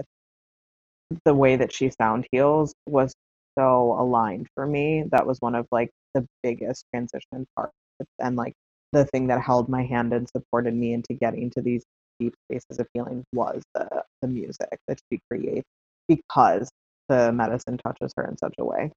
[1.24, 3.14] the way that she sound heals was
[3.59, 5.04] so aligned for me.
[5.11, 7.74] That was one of like the biggest transition parts,
[8.18, 8.54] and like
[8.92, 11.84] the thing that held my hand and supported me into getting to these
[12.18, 15.68] deep spaces of healing was the the music that she creates
[16.08, 16.68] because
[17.08, 18.90] the medicine touches her in such a way.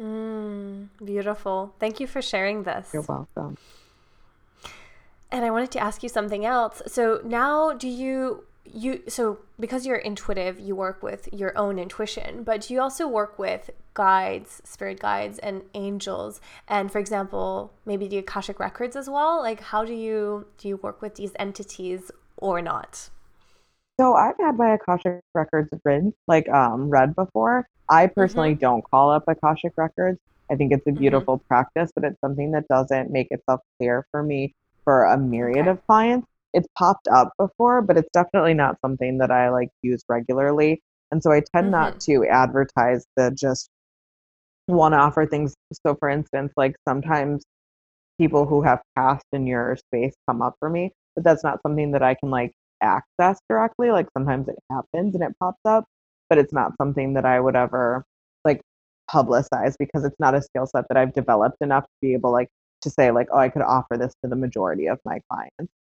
[0.00, 1.74] Mm, beautiful.
[1.78, 2.90] Thank you for sharing this.
[2.92, 3.56] You're welcome.
[5.30, 6.82] And I wanted to ask you something else.
[6.86, 12.42] So now do you you so because you're intuitive, you work with your own intuition,
[12.42, 16.40] but you also work with guides, spirit guides and angels?
[16.68, 19.40] And for example, maybe the Akashic records as well?
[19.40, 23.10] Like how do you do you work with these entities or not?
[24.00, 27.66] So I've had my Akashic records read, like um, read before.
[27.88, 28.60] I personally mm-hmm.
[28.60, 30.18] don't call up Akashic records.
[30.50, 31.00] I think it's a mm-hmm.
[31.00, 31.46] beautiful mm-hmm.
[31.48, 34.54] practice, but it's something that doesn't make itself clear for me
[34.84, 35.70] for a myriad okay.
[35.70, 36.26] of clients.
[36.52, 40.82] It's popped up before, but it's definitely not something that I like use regularly.
[41.12, 41.70] And so I tend mm-hmm.
[41.70, 43.68] not to advertise the just
[44.68, 45.54] to offer things.
[45.84, 47.44] So, for instance, like sometimes
[48.18, 51.92] people who have passed in your space come up for me, but that's not something
[51.92, 53.90] that I can like access directly.
[53.90, 55.84] Like sometimes it happens and it pops up,
[56.28, 58.04] but it's not something that I would ever
[58.44, 58.60] like
[59.10, 62.48] publicize because it's not a skill set that I've developed enough to be able like
[62.82, 65.72] to say like, oh, I could offer this to the majority of my clients.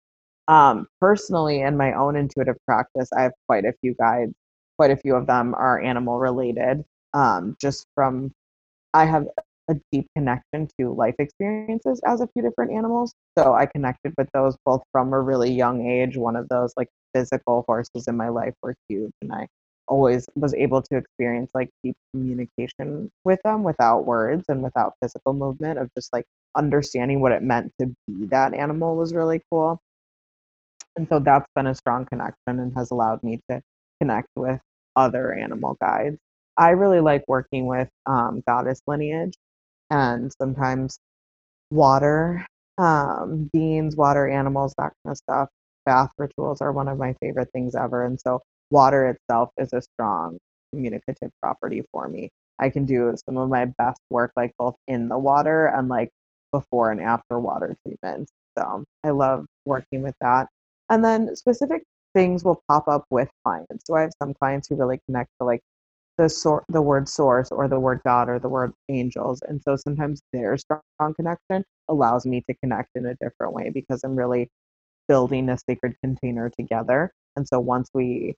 [0.49, 4.33] Um, personally, in my own intuitive practice, I have quite a few guides.
[4.77, 6.83] Quite a few of them are animal related.
[7.13, 8.33] Um, just from,
[8.93, 9.27] I have
[9.69, 13.13] a deep connection to life experiences as a few different animals.
[13.37, 16.17] So I connected with those both from a really young age.
[16.17, 19.47] One of those like physical horses in my life were huge, and I
[19.87, 25.33] always was able to experience like deep communication with them without words and without physical
[25.33, 29.79] movement of just like understanding what it meant to be that animal was really cool.
[30.99, 33.61] And so that's been a strong connection and has allowed me to
[34.01, 34.59] connect with
[34.97, 36.17] other animal guides.
[36.57, 39.33] I really like working with um, goddess lineage
[39.89, 40.99] and sometimes
[41.71, 42.45] water,
[42.77, 45.49] um, beans, water animals, that kind of stuff.
[45.85, 48.03] Bath rituals are one of my favorite things ever.
[48.03, 50.37] And so water itself is a strong
[50.73, 52.29] communicative property for me.
[52.59, 56.09] I can do some of my best work like both in the water and like
[56.51, 58.33] before and after water treatments.
[58.57, 60.49] So I love working with that.
[60.89, 63.85] And then specific things will pop up with clients.
[63.85, 65.61] So I have some clients who really connect to like
[66.17, 69.41] the sor- the word source or the word God or the word angels.
[69.47, 70.81] And so sometimes their strong
[71.15, 74.49] connection allows me to connect in a different way because I'm really
[75.07, 77.11] building a sacred container together.
[77.35, 78.35] And so once we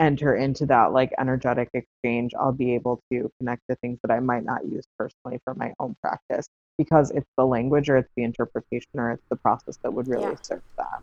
[0.00, 4.20] enter into that like energetic exchange, I'll be able to connect to things that I
[4.20, 8.22] might not use personally for my own practice because it's the language or it's the
[8.22, 10.36] interpretation or it's the process that would really yeah.
[10.42, 11.02] serve that.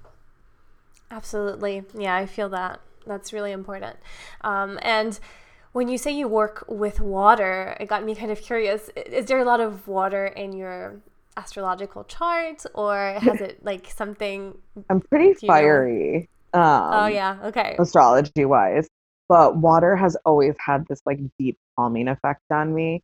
[1.12, 1.84] Absolutely.
[1.98, 2.82] Yeah, I feel that.
[3.06, 3.98] That's really important.
[4.41, 5.20] Um, and
[5.74, 8.89] when you say you work with water, it got me kind of curious.
[8.96, 11.02] Is there a lot of water in your
[11.38, 14.58] astrological chart or has it like something
[14.89, 16.30] I'm pretty fiery.
[16.54, 17.76] Um, oh yeah, okay.
[17.78, 18.88] Astrology wise,
[19.28, 23.04] but water has always had this like deep calming effect on me.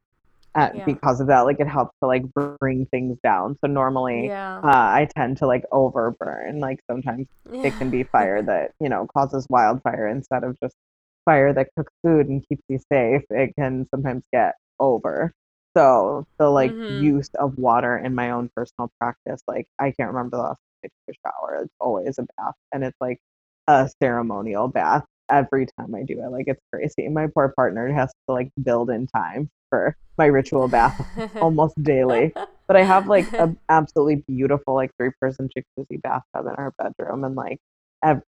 [0.53, 0.85] Uh, yeah.
[0.85, 2.23] Because of that, like it helps to like
[2.59, 3.57] bring things down.
[3.61, 4.57] So normally, yeah.
[4.57, 6.59] uh, I tend to like overburn.
[6.59, 7.67] Like sometimes yeah.
[7.67, 10.75] it can be fire that you know causes wildfire instead of just
[11.23, 15.33] fire that cooks food and keeps you safe, it can sometimes get over.
[15.77, 17.01] So the like mm-hmm.
[17.01, 20.83] use of water in my own personal practice, like I can't remember the last time
[20.83, 21.63] I took a shower.
[21.63, 23.19] It's always a bath, and it's like
[23.67, 26.29] a ceremonial bath every time I do it.
[26.29, 27.07] Like it's crazy.
[27.07, 31.03] My poor partner has to like build in time for my ritual bath
[31.41, 32.31] almost daily.
[32.67, 37.23] But I have like an absolutely beautiful like three person jacuzzi bathtub in our bedroom,
[37.23, 37.57] and like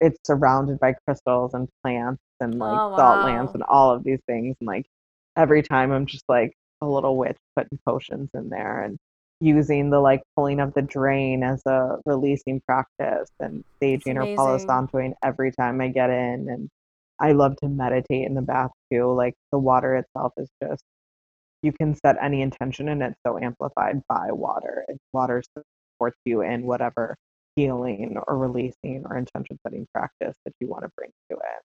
[0.00, 4.20] it's surrounded by crystals and plants and like oh, salt lamps and all of these
[4.26, 4.57] things.
[4.61, 4.87] And like
[5.37, 8.98] every time I'm just like a little witch putting potions in there and
[9.40, 14.56] using the like pulling of the drain as a releasing practice and saging or palo
[14.56, 16.48] santoing every time I get in.
[16.48, 16.69] And
[17.19, 19.12] I love to meditate in the bath too.
[19.12, 20.85] Like the water itself is just
[21.63, 24.85] you can set any intention and it's so amplified by water.
[24.88, 27.17] And water supports you in whatever
[27.56, 31.63] healing or releasing or intention setting practice that you want to bring to it.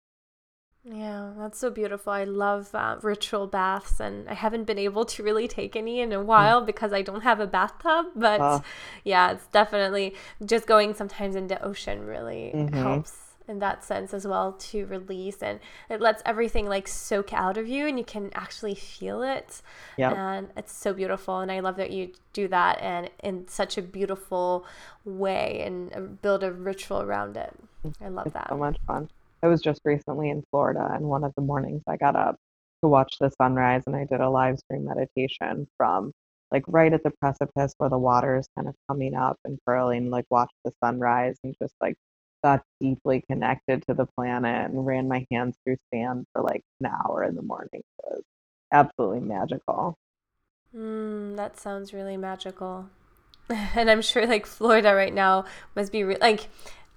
[0.87, 2.13] Yeah, that's so beautiful.
[2.13, 6.13] I love uh, ritual baths, and I haven't been able to really take any in
[6.13, 6.27] a mm.
[6.27, 8.07] while because I don't have a bathtub.
[8.15, 8.61] But uh.
[9.03, 10.15] yeah, it's definitely
[10.45, 12.77] just going sometimes into ocean really mm-hmm.
[12.77, 17.57] helps in that sense as well to release and it lets everything like soak out
[17.57, 19.61] of you and you can actually feel it.
[19.97, 20.13] Yeah.
[20.13, 23.83] And it's so beautiful and i love that you do that and in such a
[23.83, 24.67] beautiful
[25.05, 27.55] way and uh, build a ritual around it.
[28.01, 28.49] I love it's that.
[28.49, 29.09] so much fun.
[29.43, 32.37] I was just recently in florida and one of the mornings i got up
[32.83, 36.13] to watch the sunrise and i did a live stream meditation from
[36.51, 40.09] like right at the precipice where the water is kind of coming up and curling
[40.09, 41.95] like watch the sunrise and just like
[42.45, 46.91] got deeply connected to the planet and ran my hands through sand for like an
[46.93, 47.83] hour in the morning.
[48.05, 48.23] It was
[48.71, 49.97] absolutely magical.
[50.77, 52.91] Mm, that sounds really magical.
[53.49, 56.49] and I'm sure like Florida right now must be re- like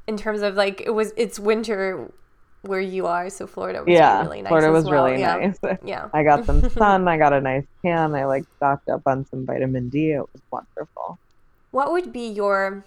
[0.05, 2.11] in terms of like it was it's winter
[2.63, 4.49] where you are, so Florida was yeah, really nice.
[4.49, 5.05] Florida was well.
[5.05, 5.53] really yeah.
[5.63, 5.77] nice.
[5.85, 6.09] Yeah.
[6.13, 9.45] I got some sun, I got a nice tan, I like stocked up on some
[9.45, 10.11] vitamin D.
[10.11, 11.19] It was wonderful.
[11.71, 12.83] What would be your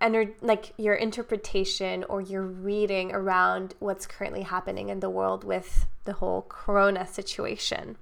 [0.00, 5.86] ener- like your interpretation or your reading around what's currently happening in the world with
[6.04, 7.96] the whole corona situation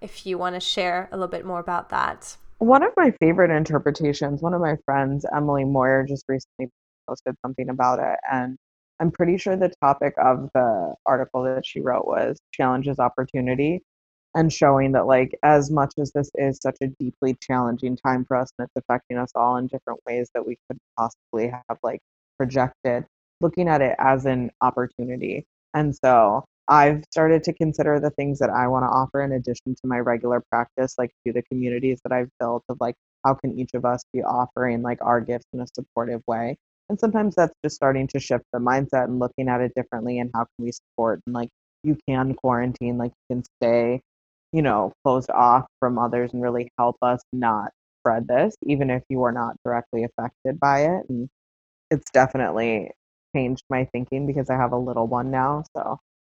[0.00, 2.36] if you want to share a little bit more about that.
[2.58, 6.70] One of my favorite interpretations one of my friends emily moyer just recently
[7.08, 8.56] posted something about it and
[9.00, 13.82] i'm pretty sure the topic of the article that she wrote was challenges opportunity
[14.34, 18.36] and showing that like as much as this is such a deeply challenging time for
[18.36, 22.00] us and it's affecting us all in different ways that we could possibly have like
[22.38, 23.04] projected
[23.40, 25.44] looking at it as an opportunity.
[25.74, 29.74] And so i've started to consider the things that i want to offer in addition
[29.74, 33.58] to my regular practice like to the communities that i've built of like how can
[33.58, 36.56] each of us be offering like our gifts in a supportive way?
[36.88, 40.30] And sometimes that's just starting to shift the mindset and looking at it differently and
[40.34, 41.48] how can we support and like
[41.84, 44.00] you can quarantine like you can stay
[44.52, 49.02] you know, closed off from others and really help us not spread this, even if
[49.08, 51.04] you are not directly affected by it.
[51.08, 51.28] And
[51.90, 52.90] it's definitely
[53.36, 55.64] changed my thinking because I have a little one now.
[55.76, 55.98] So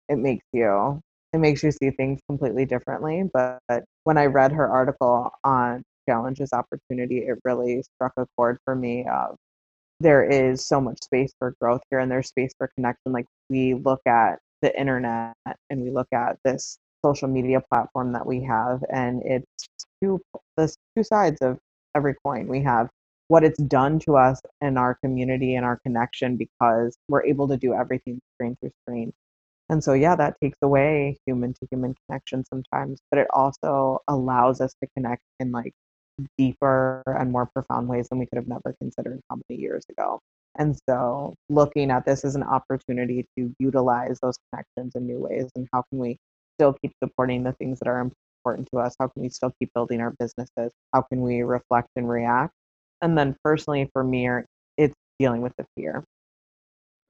[0.08, 1.00] it makes you
[1.32, 3.24] it makes you see things completely differently.
[3.32, 3.60] But
[4.04, 9.06] when I read her article on challenges opportunity, it really struck a chord for me
[9.10, 9.36] of
[10.00, 13.12] there is so much space for growth here and there's space for connection.
[13.12, 15.34] Like we look at the internet
[15.70, 19.68] and we look at this social media platform that we have and it's
[20.02, 20.20] two
[20.56, 21.58] the two sides of
[21.94, 22.48] every coin.
[22.48, 22.88] We have
[23.28, 27.56] what it's done to us and our community and our connection because we're able to
[27.56, 29.12] do everything screen through screen.
[29.68, 34.60] And so yeah that takes away human to human connection sometimes but it also allows
[34.60, 35.72] us to connect in like
[36.38, 40.20] deeper and more profound ways than we could have never considered how many years ago.
[40.58, 45.50] And so looking at this as an opportunity to utilize those connections in new ways
[45.56, 46.18] and how can we
[46.62, 48.94] still keep supporting the things that are important to us?
[49.00, 50.70] How can we still keep building our businesses?
[50.94, 52.52] How can we reflect and react?
[53.00, 54.28] And then personally for me,
[54.76, 56.04] it's dealing with the fear.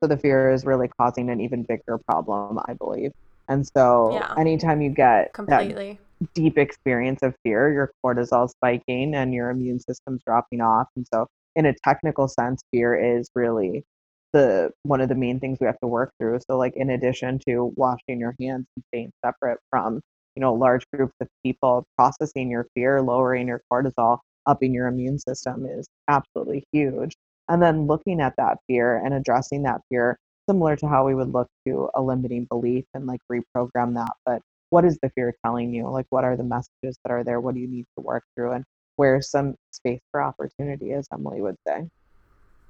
[0.02, 3.12] So the fear is really causing an even bigger problem, I believe.
[3.48, 4.34] And so yeah.
[4.38, 5.98] anytime you get completely
[6.34, 10.86] deep experience of fear, your cortisol spiking and your immune system's dropping off.
[10.96, 11.26] And so
[11.56, 13.84] in a technical sense, fear is really
[14.32, 16.40] the one of the main things we have to work through.
[16.48, 20.00] So like in addition to washing your hands and staying separate from,
[20.36, 25.18] you know, large groups of people, processing your fear, lowering your cortisol, upping your immune
[25.18, 27.14] system is absolutely huge.
[27.48, 30.16] And then looking at that fear and addressing that fear
[30.48, 34.12] similar to how we would look to a limiting belief and like reprogram that.
[34.24, 35.88] But what is the fear telling you?
[35.88, 37.40] Like what are the messages that are there?
[37.40, 38.52] What do you need to work through?
[38.52, 38.64] And
[38.96, 41.88] where's some space for opportunity, as Emily would say.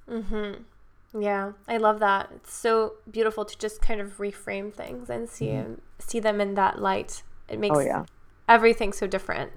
[0.09, 0.63] Mm-hmm.
[1.19, 2.31] Yeah, I love that.
[2.35, 5.75] It's so beautiful to just kind of reframe things and see mm-hmm.
[5.99, 7.23] see them in that light.
[7.49, 8.05] It makes oh, yeah.
[8.49, 9.53] everything so different.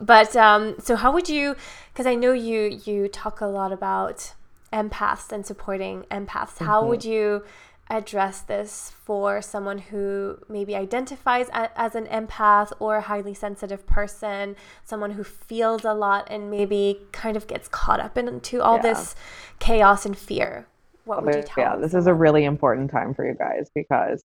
[0.00, 1.56] But um, so how would you?
[1.92, 4.34] Because I know you you talk a lot about
[4.72, 6.54] empaths and supporting empaths.
[6.54, 6.66] Mm-hmm.
[6.66, 7.42] How would you
[7.88, 13.86] address this for someone who maybe identifies a, as an empath or a highly sensitive
[13.86, 18.76] person, someone who feels a lot and maybe kind of gets caught up into all
[18.76, 18.82] yeah.
[18.82, 19.14] this
[19.58, 20.66] chaos and fear?
[21.06, 21.64] What would you tell?
[21.64, 24.22] Yeah, this is a really important time for you guys because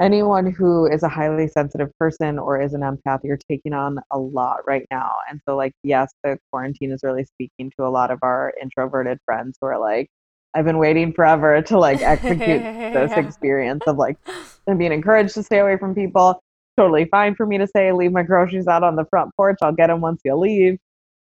[0.00, 4.18] anyone who is a highly sensitive person or is an empath, you're taking on a
[4.18, 5.14] lot right now.
[5.30, 9.18] And so, like, yes, the quarantine is really speaking to a lot of our introverted
[9.24, 10.08] friends who are like,
[10.54, 14.16] I've been waiting forever to like execute this experience of like
[14.66, 16.42] and being encouraged to stay away from people.
[16.76, 19.58] Totally fine for me to say, leave my groceries out on the front porch.
[19.62, 20.78] I'll get them once you leave.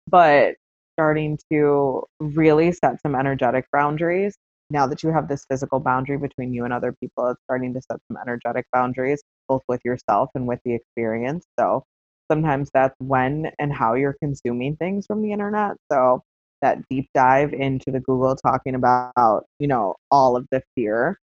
[0.06, 0.54] But
[0.94, 4.36] starting to really set some energetic boundaries.
[4.70, 7.82] Now that you have this physical boundary between you and other people, it's starting to
[7.82, 11.46] set some energetic boundaries, both with yourself and with the experience.
[11.58, 11.84] So
[12.30, 15.76] sometimes that's when and how you're consuming things from the internet.
[15.90, 16.22] So
[16.62, 21.18] that deep dive into the Google talking about, you know, all of the fear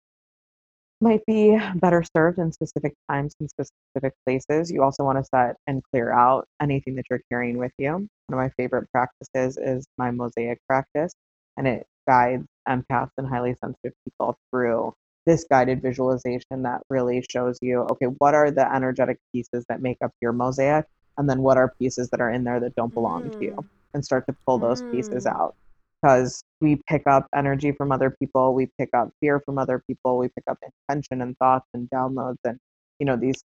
[1.02, 4.72] might be better served in specific times and specific places.
[4.72, 7.92] You also want to set and clear out anything that you're carrying with you.
[7.92, 11.14] One of my favorite practices is my mosaic practice,
[11.58, 14.94] and it guides empaths and highly sensitive people through
[15.26, 19.98] this guided visualization that really shows you okay, what are the energetic pieces that make
[20.04, 20.86] up your mosaic,
[21.18, 23.32] and then what are pieces that are in there that don't belong mm.
[23.32, 23.66] to you, mm.
[23.94, 24.92] and start to pull those mm.
[24.92, 25.56] pieces out
[26.02, 30.18] because we pick up energy from other people, we pick up fear from other people,
[30.18, 30.58] we pick up
[30.90, 32.58] intention and thoughts and downloads and
[33.00, 33.44] you know these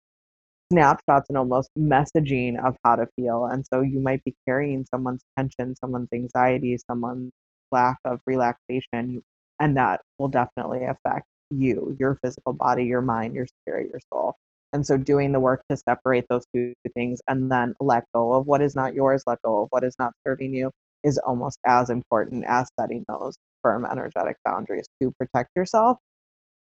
[0.73, 3.47] snapshots and almost messaging of how to feel.
[3.47, 7.33] And so you might be carrying someone's tension, someone's anxiety, someone's
[7.73, 9.23] lack of relaxation,
[9.61, 14.35] and that will definitely affect you, your physical body, your mind, your spirit, your soul.
[14.73, 18.47] And so doing the work to separate those two things and then let go of
[18.47, 20.71] what is not yours, let go of what is not serving you,
[21.05, 25.99] is almost as important as setting those firm energetic boundaries to protect yourself.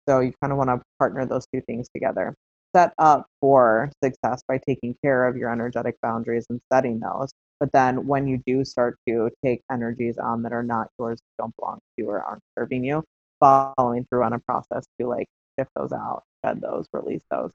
[0.10, 2.36] So you kind of want to partner those two things together.
[2.76, 7.32] Set up for success by taking care of your energetic boundaries and setting those.
[7.60, 11.56] But then when you do start to take energies on that are not yours, don't
[11.56, 13.04] belong to you, or aren't serving you,
[13.39, 15.28] following through on a process to like
[15.58, 17.51] shift those out, shed those, release those.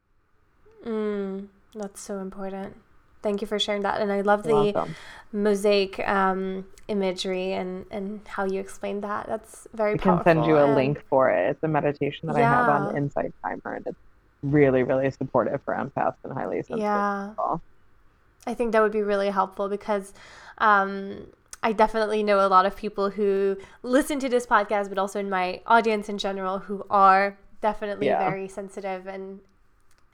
[0.85, 2.77] Mm, that's so important.
[3.21, 4.01] Thank you for sharing that.
[4.01, 4.95] And I love You're the welcome.
[5.33, 9.27] mosaic um, imagery and, and how you explained that.
[9.27, 10.77] That's very I can send you a and...
[10.77, 11.51] link for it.
[11.51, 12.51] It's a meditation that yeah.
[12.51, 13.99] I have on Insight Timer, and it's
[14.43, 17.31] really, really supportive for empaths and highly sensitive yeah.
[17.31, 17.61] people.
[18.49, 20.15] I think that would be really helpful because
[20.57, 21.27] um,
[21.63, 25.29] I definitely know a lot of people who listen to this podcast, but also in
[25.29, 28.27] my audience in general, who are definitely yeah.
[28.27, 29.41] very sensitive and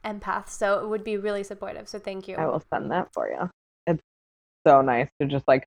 [0.03, 0.49] empath.
[0.49, 1.87] So it would be really supportive.
[1.87, 2.35] So thank you.
[2.35, 3.49] I will send that for you.
[3.87, 4.03] It's
[4.67, 5.65] so nice to just like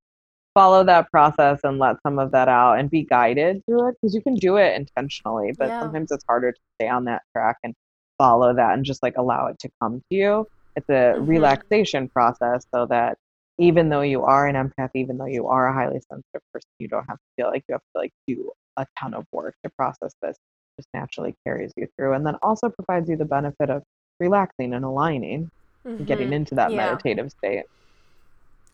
[0.52, 4.14] follow that process and let some of that out and be guided through it because
[4.14, 5.80] you can do it intentionally, but yeah.
[5.80, 7.74] sometimes it's harder to stay on that track and
[8.18, 10.46] follow that and just like allow it to come to you.
[10.78, 11.26] It's a mm-hmm.
[11.26, 13.18] relaxation process so that
[13.58, 16.86] even though you are an empath, even though you are a highly sensitive person, you
[16.86, 19.70] don't have to feel like you have to like do a ton of work to
[19.70, 20.36] process this.
[20.36, 23.82] It just naturally carries you through and then also provides you the benefit of
[24.20, 25.50] relaxing and aligning
[25.84, 25.96] mm-hmm.
[25.96, 26.76] and getting into that yeah.
[26.76, 27.64] meditative state.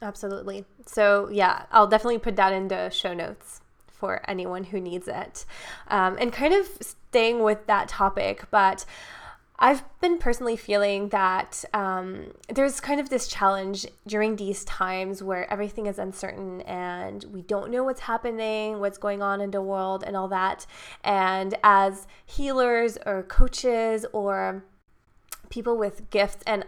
[0.02, 0.66] Absolutely.
[0.84, 5.46] So, yeah, I'll definitely put that in the show notes for anyone who needs it.
[5.88, 8.84] Um, and kind of staying with that topic, but
[9.58, 15.50] I've been personally feeling that um, there's kind of this challenge during these times where
[15.50, 20.02] everything is uncertain and we don't know what's happening, what's going on in the world,
[20.04, 20.66] and all that.
[21.04, 24.64] And as healers or coaches or
[25.50, 26.64] people with gifts and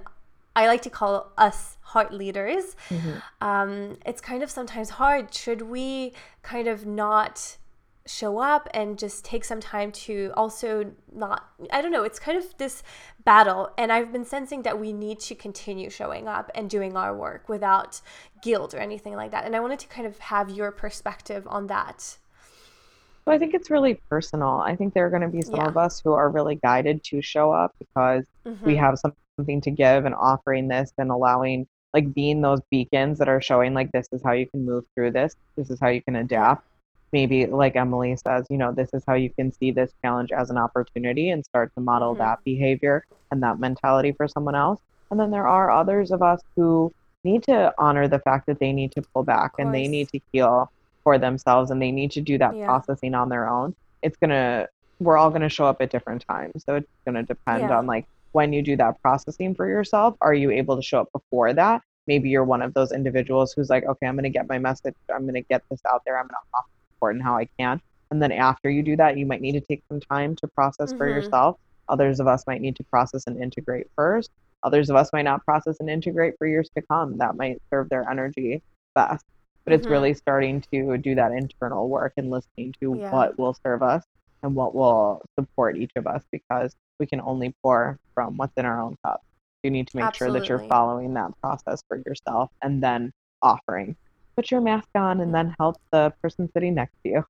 [0.54, 2.76] I like to call us heart leaders.
[2.88, 3.46] Mm-hmm.
[3.46, 5.34] Um, it's kind of sometimes hard.
[5.34, 7.58] Should we kind of not
[8.06, 12.38] show up and just take some time to also not, I don't know, it's kind
[12.38, 12.82] of this
[13.24, 13.70] battle.
[13.76, 17.48] And I've been sensing that we need to continue showing up and doing our work
[17.48, 18.00] without
[18.42, 19.44] guilt or anything like that.
[19.44, 22.00] And I wanted to kind of have your perspective on that.
[22.00, 24.60] So I think it's really personal.
[24.64, 25.66] I think there are going to be some yeah.
[25.66, 28.64] of us who are really guided to show up because mm-hmm.
[28.64, 28.98] we have
[29.36, 33.74] something to give and offering this and allowing like being those beacons that are showing
[33.74, 35.34] like this is how you can move through this.
[35.56, 36.64] This is how you can adapt.
[37.12, 40.50] Maybe like Emily says, you know, this is how you can see this challenge as
[40.50, 42.22] an opportunity and start to model mm-hmm.
[42.22, 44.80] that behavior and that mentality for someone else.
[45.10, 46.92] And then there are others of us who
[47.26, 50.20] need to honor the fact that they need to pull back and they need to
[50.32, 50.70] heal
[51.02, 52.66] for themselves and they need to do that yeah.
[52.66, 54.66] processing on their own it's gonna
[55.00, 57.78] we're all gonna show up at different times so it's gonna depend yeah.
[57.78, 61.12] on like when you do that processing for yourself are you able to show up
[61.12, 64.58] before that maybe you're one of those individuals who's like okay i'm gonna get my
[64.58, 67.80] message i'm gonna get this out there i'm gonna offer support in how i can
[68.10, 70.90] and then after you do that you might need to take some time to process
[70.90, 70.98] mm-hmm.
[70.98, 74.30] for yourself others of us might need to process and integrate first
[74.62, 77.88] others of us might not process and integrate for years to come that might serve
[77.88, 78.62] their energy
[78.94, 79.24] best
[79.64, 79.92] but it's mm-hmm.
[79.92, 83.10] really starting to do that internal work and listening to yeah.
[83.10, 84.04] what will serve us
[84.42, 88.64] and what will support each of us because we can only pour from what's in
[88.64, 89.22] our own cup.
[89.64, 90.38] You need to make Absolutely.
[90.38, 93.96] sure that you're following that process for yourself and then offering.
[94.36, 97.24] Put your mask on and then help the person sitting next to you.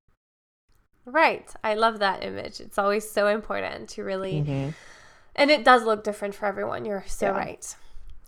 [1.05, 1.49] Right.
[1.63, 2.61] I love that image.
[2.61, 4.71] It's always so important to really, mm-hmm.
[5.37, 6.85] and it does look different for everyone.
[6.85, 7.39] You're so yeah.
[7.39, 7.77] right.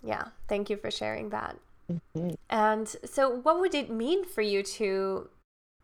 [0.01, 0.23] Yeah.
[0.47, 1.57] Thank you for sharing that.
[1.91, 2.35] Mm-hmm.
[2.49, 5.29] And so, what would it mean for you to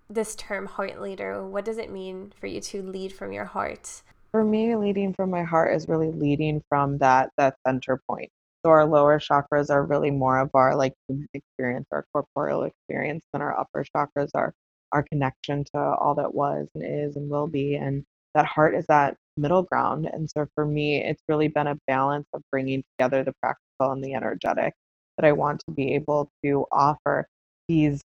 [0.09, 1.45] this term heart leader?
[1.45, 4.01] What does it mean for you to lead from your heart?
[4.31, 8.31] For me, leading from my heart is really leading from that that center point.
[8.65, 13.21] So our lower chakras are really more of our like human experience, our corporeal experience,
[13.31, 14.53] than our upper chakras are
[14.91, 17.75] our connection to all that was and is and will be.
[17.75, 18.03] And
[18.33, 20.09] that heart is that middle ground.
[20.11, 24.03] And so for me, it's really been a balance of bringing together the practical and
[24.03, 24.73] the energetic
[25.17, 27.27] that I want to be able to offer
[27.67, 28.01] these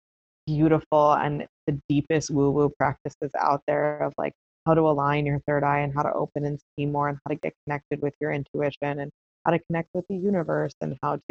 [0.46, 4.32] beautiful and the deepest woo woo practices out there of like
[4.64, 7.34] how to align your third eye and how to open and see more and how
[7.34, 9.10] to get connected with your intuition and
[9.46, 11.22] how to connect with the universe and how to,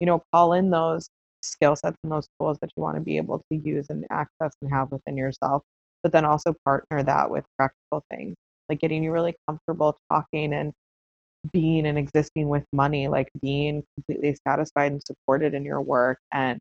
[0.00, 1.08] you know, call in those
[1.42, 4.52] skill sets and those tools that you want to be able to use and access
[4.60, 5.62] and have within yourself.
[6.02, 8.34] But then also partner that with practical things,
[8.68, 10.72] like getting you really comfortable talking and
[11.52, 16.58] being and existing with money, like being completely satisfied and supported in your work and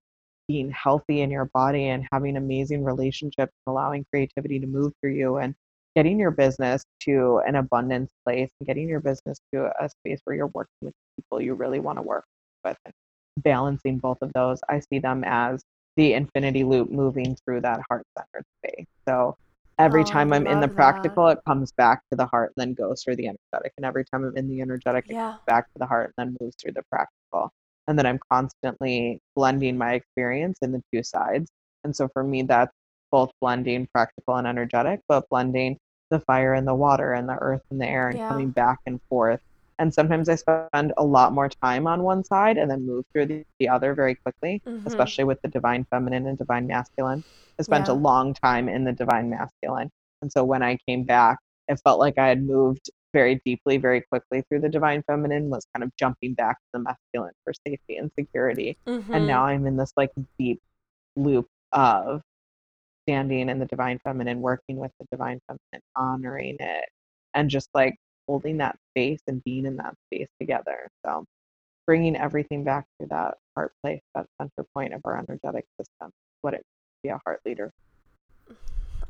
[0.48, 5.14] being healthy in your body and having amazing relationships, and allowing creativity to move through
[5.14, 5.56] you and
[6.00, 10.34] getting your business to an abundance place and getting your business to a space where
[10.34, 12.24] you're working with people you really want to work
[12.64, 12.94] with and
[13.40, 15.62] balancing both of those i see them as
[15.98, 19.36] the infinity loop moving through that heart centered space so
[19.78, 21.38] every oh, time i'm in the practical that.
[21.38, 24.24] it comes back to the heart and then goes through the energetic and every time
[24.24, 25.32] i'm in the energetic it yeah.
[25.32, 27.52] comes back to the heart and then moves through the practical
[27.90, 31.52] and then i'm constantly blending my experience in the two sides
[31.84, 32.72] and so for me that's
[33.12, 35.78] both blending practical and energetic, but blending
[36.10, 38.30] the fire and the water and the earth and the air and yeah.
[38.30, 39.40] coming back and forth.
[39.78, 43.28] And sometimes I spend a lot more time on one side and then move through
[43.28, 44.86] the, the other very quickly, mm-hmm.
[44.86, 47.24] especially with the divine feminine and divine masculine.
[47.58, 47.94] I spent yeah.
[47.94, 49.90] a long time in the divine masculine.
[50.22, 51.38] And so when I came back,
[51.70, 55.66] it felt like I had moved very deeply, very quickly through the divine feminine, was
[55.74, 58.78] kind of jumping back to the masculine for safety and security.
[58.86, 59.14] Mm-hmm.
[59.14, 60.60] And now I'm in this like deep
[61.16, 62.22] loop of
[63.10, 66.86] standing in the divine feminine, working with the divine feminine, honoring it,
[67.34, 67.96] and just like
[68.28, 70.88] holding that space and being in that space together.
[71.04, 71.26] So,
[71.88, 76.54] bringing everything back to that heart place, that center point of our energetic system, what
[76.54, 76.64] it
[77.02, 77.72] be a heart leader.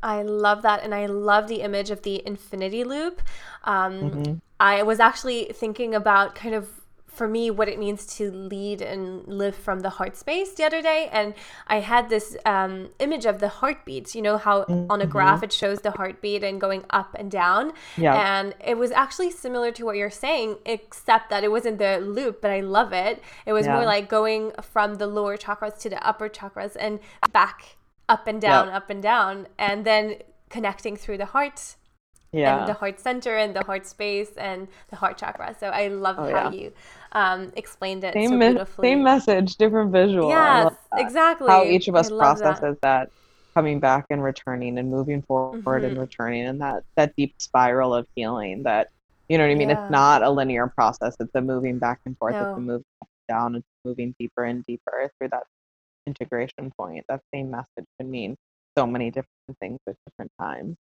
[0.02, 0.82] I love that.
[0.82, 3.20] And I love the image of the infinity loop.
[3.64, 4.34] Um, mm-hmm.
[4.58, 6.79] I was actually thinking about kind of
[7.10, 10.80] for me what it means to lead and live from the heart space the other
[10.80, 11.34] day and
[11.66, 14.90] i had this um, image of the heartbeats you know how mm-hmm.
[14.90, 15.44] on a graph mm-hmm.
[15.44, 18.38] it shows the heartbeat and going up and down yeah.
[18.38, 22.40] and it was actually similar to what you're saying except that it wasn't the loop
[22.40, 23.74] but i love it it was yeah.
[23.74, 27.00] more like going from the lower chakras to the upper chakras and
[27.32, 27.76] back
[28.08, 28.74] up and down yep.
[28.74, 30.16] up and down and then
[30.48, 31.76] connecting through the heart
[32.32, 32.60] yeah.
[32.60, 35.54] and the heart center and the heart space and the heart chakra.
[35.58, 36.50] So I love oh, how yeah.
[36.50, 36.72] you
[37.12, 38.88] um, explained it same so beautifully.
[38.88, 40.28] same message, different visual.
[40.28, 41.48] Yes, exactly.
[41.48, 42.80] How each of us processes that.
[42.82, 43.10] that.
[43.54, 45.84] coming back and returning and moving forward mm-hmm.
[45.84, 48.90] and returning and that that deep spiral of healing that
[49.30, 49.70] you know what I mean?
[49.70, 49.84] Yeah.
[49.84, 51.14] It's not a linear process.
[51.20, 52.34] It's a moving back and forth.
[52.34, 52.50] No.
[52.50, 52.84] It's a moving
[53.28, 53.54] down.
[53.54, 55.44] It's moving deeper and deeper through that
[56.04, 57.04] integration point.
[57.08, 58.36] That same message can mean
[58.76, 60.76] so many different things at different times.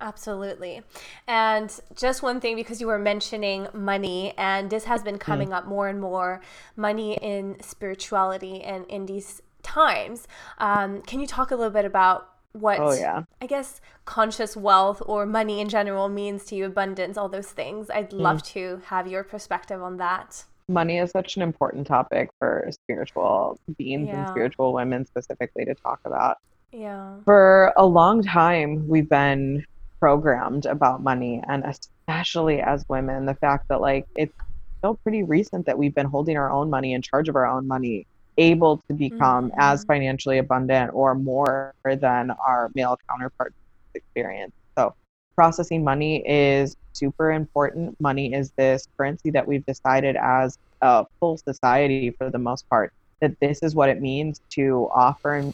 [0.00, 0.82] Absolutely.
[1.26, 5.54] And just one thing, because you were mentioning money, and this has been coming mm.
[5.54, 6.40] up more and more
[6.76, 10.28] money in spirituality and in these times.
[10.58, 13.22] Um, can you talk a little bit about what, oh, yeah.
[13.40, 17.88] I guess, conscious wealth or money in general means to you, abundance, all those things?
[17.88, 18.20] I'd mm.
[18.20, 20.44] love to have your perspective on that.
[20.68, 24.20] Money is such an important topic for spiritual beings yeah.
[24.20, 26.38] and spiritual women specifically to talk about.
[26.72, 27.16] Yeah.
[27.24, 29.64] For a long time, we've been
[30.00, 34.34] programmed about money and especially as women the fact that like it's
[34.78, 37.66] still pretty recent that we've been holding our own money in charge of our own
[37.66, 39.60] money able to become mm-hmm.
[39.60, 43.54] as financially abundant or more than our male counterparts
[43.94, 44.52] experience.
[44.76, 44.94] So
[45.34, 47.98] processing money is super important.
[48.00, 52.92] Money is this currency that we've decided as a full society for the most part
[53.20, 55.52] that this is what it means to offer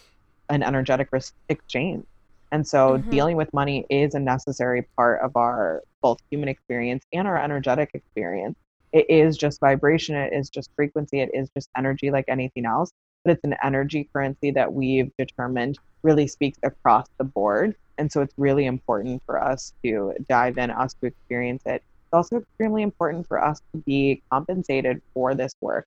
[0.49, 1.09] an energetic
[1.49, 2.05] exchange
[2.53, 3.11] and so mm-hmm.
[3.11, 7.91] dealing with money is a necessary part of our both human experience and our energetic
[7.95, 8.59] experience.
[8.93, 12.91] It is just vibration, it is just frequency, it is just energy like anything else,
[13.25, 17.77] but it's an energy currency that we've determined really speaks across the board.
[17.99, 21.85] And so it's really important for us to dive in, us to experience it.
[21.85, 25.87] It's also extremely important for us to be compensated for this work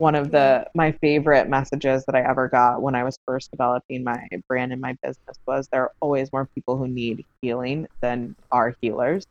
[0.00, 4.02] one of the my favorite messages that I ever got when I was first developing
[4.02, 8.34] my brand and my business was there are always more people who need healing than
[8.50, 9.24] are healers.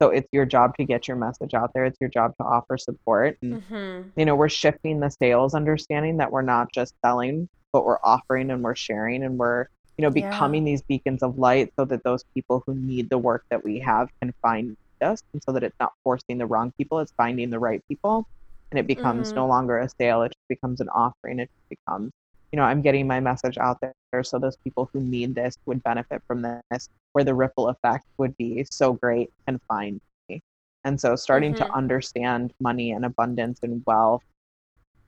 [0.00, 1.84] So it's your job to get your message out there.
[1.86, 3.36] It's your job to offer support.
[3.42, 4.10] And, Mm-hmm.
[4.16, 8.50] you know, we're shifting the sales understanding that we're not just selling, but we're offering
[8.50, 9.66] and we're sharing and we're,
[9.98, 10.28] you know, Yeah.
[10.30, 13.80] becoming these beacons of light so that those people who need the work that we
[13.80, 17.50] have can find us and so that it's not forcing the wrong people, it's finding
[17.50, 18.24] the right people.
[18.72, 19.36] And it becomes Mhm.
[19.36, 21.40] no longer a sale, it just becomes an offering.
[21.40, 22.10] It just becomes,
[22.52, 23.94] you know, I'm getting my message out there
[24.24, 28.36] so those people who need this would benefit from this, where the ripple effect would
[28.38, 30.40] be so great and find me.
[30.84, 31.74] And so starting to Mhm.
[31.74, 34.22] understand money and abundance and wealth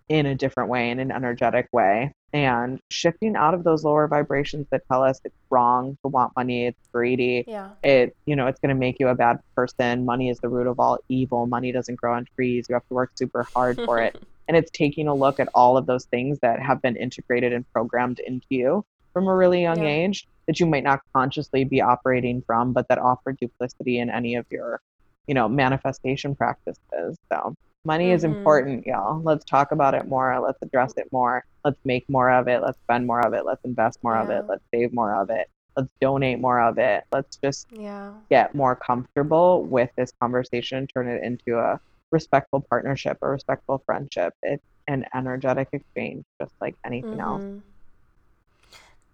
[0.09, 4.67] in a different way, in an energetic way, and shifting out of those lower vibrations
[4.71, 7.71] that tell us it's wrong to want money, it's greedy, Yeah.
[7.83, 10.05] it you know it's going to make you a bad person.
[10.05, 11.47] Money is the root of all evil.
[11.47, 12.67] Money doesn't grow on trees.
[12.69, 14.15] You have to work super hard for it.
[14.47, 17.65] And it's taking a look at all of those things that have been integrated and
[17.73, 18.85] programmed into you
[19.15, 19.89] from a really young Yeah.
[19.89, 24.35] age that you might not consciously be operating from but that offer duplicity in any
[24.35, 24.83] of your
[25.27, 27.55] you know manifestation practices so
[27.85, 28.29] money is Mhm.
[28.31, 29.21] important y'all.
[29.23, 30.39] Let's talk about it more.
[30.41, 31.45] Let's address it more.
[31.65, 32.63] Let's make more of it.
[32.63, 33.45] Let's spend more of it.
[33.45, 34.45] Let's invest more of it.
[34.49, 35.49] Let's save more of it.
[35.77, 37.05] Let's donate more of it.
[37.13, 38.13] Let's just Yeah.
[38.31, 41.79] get more comfortable with this conversation, turn it into a
[42.13, 44.33] respectful partnership, a respectful friendship.
[44.43, 47.43] It's an energetic exchange, just like anything else.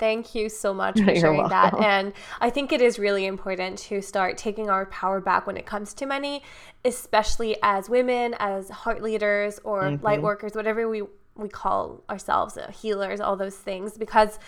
[0.01, 1.75] Thank you so much for You're sharing that.
[1.79, 5.67] And I think it is really important to start taking our power back when it
[5.67, 6.43] comes to money,
[6.85, 10.23] especially as women, as heart leaders or light Mhm.
[10.23, 11.03] workers, whatever we
[11.37, 14.39] we call ourselves, uh, healers, all those things because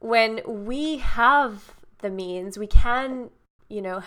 [0.00, 3.30] when we have the means, we can,
[3.68, 4.02] you know,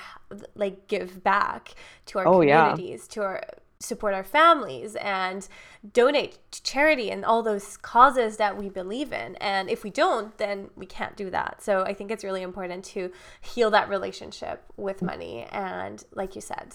[0.56, 1.74] like give back
[2.08, 2.74] to our Oh, yeah.
[2.74, 3.42] communities, to our
[3.84, 5.48] support our families and
[5.92, 9.36] donate to charity and all those causes that we believe in.
[9.38, 11.62] And if we don't, then we can't do that.
[11.62, 13.12] So I think it's really important to
[13.42, 16.74] heal that relationship with money and like you said.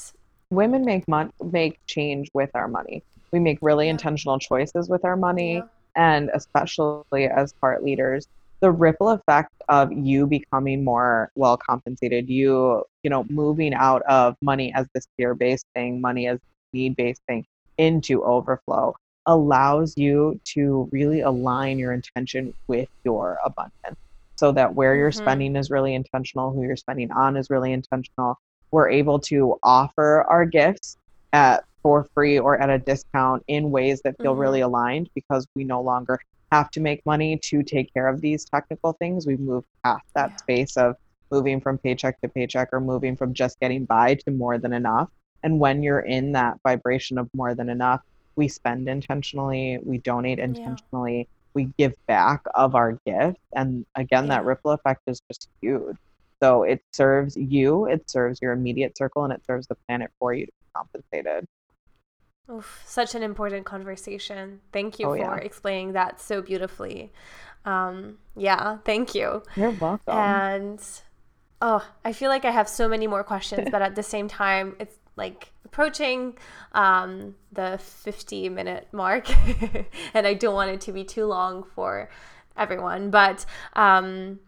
[0.50, 3.02] Women make mon- make change with our money.
[3.32, 3.92] We make really Yeah.
[3.92, 5.62] intentional choices with our money, Yeah.
[5.94, 8.26] and especially as heart leaders,
[8.60, 14.36] the ripple effect of you becoming more well compensated, you you know moving out of
[14.42, 16.38] money as this fear based thing, money as
[16.72, 17.44] need based thing
[17.78, 18.94] into overflow
[19.26, 23.96] allows you to really align your intention with your abundance
[24.36, 25.14] so that where you're Mhm.
[25.14, 28.36] spending is really intentional, who you're spending on is really intentional.
[28.70, 30.96] We're able to offer our gifts
[31.32, 34.40] at for free or at a discount in ways that feel Mhm.
[34.40, 36.18] really aligned because we no longer
[36.50, 39.26] have to make money to take care of these technical things.
[39.26, 40.36] We've moved past that Yeah.
[40.36, 40.96] space of
[41.30, 45.10] moving from paycheck to paycheck or moving from just getting by to more than enough.
[45.42, 48.00] And when you're in that vibration of more than enough,
[48.36, 53.38] we spend intentionally, we donate intentionally, we give back of our gift.
[53.54, 55.96] And again, that ripple effect is just huge.
[56.42, 60.32] So it serves you, it serves your immediate circle, and it serves the planet for
[60.34, 61.46] you to be compensated.
[62.50, 64.60] Oof, such an important conversation.
[64.72, 65.34] Thank you Oh, for yeah.
[65.36, 67.12] explaining that so beautifully.
[67.64, 69.42] Um, yeah, thank you.
[69.56, 70.16] You're welcome.
[70.16, 70.80] And
[71.60, 74.76] oh, I feel like I have so many more questions, but at the same time,
[74.78, 76.38] it's like approaching
[76.72, 79.28] um, the 50 minute mark,
[80.14, 82.08] and I don't want it to be too long for
[82.56, 83.10] everyone.
[83.10, 83.44] But
[83.74, 84.38] um,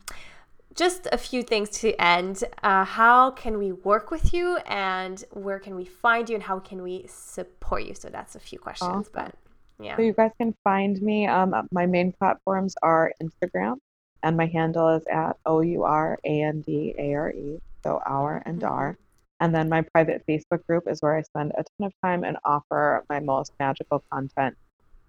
[0.74, 2.44] just a few things to end.
[2.62, 6.58] Uh, how can we work with you, and where can we find you, and how
[6.58, 7.94] can we support you?
[7.94, 9.34] So that's a few questions, but
[9.78, 9.96] yeah.
[9.96, 11.26] So you guys can find me.
[11.26, 13.76] Um, my main platforms are Instagram,
[14.22, 17.58] and my handle is at O U R A N D A R E.
[17.82, 18.70] So Our and Mhm.
[18.70, 18.98] Are.
[19.40, 22.36] And then my private Facebook group is where I spend a ton of time and
[22.44, 24.54] offer my most magical content.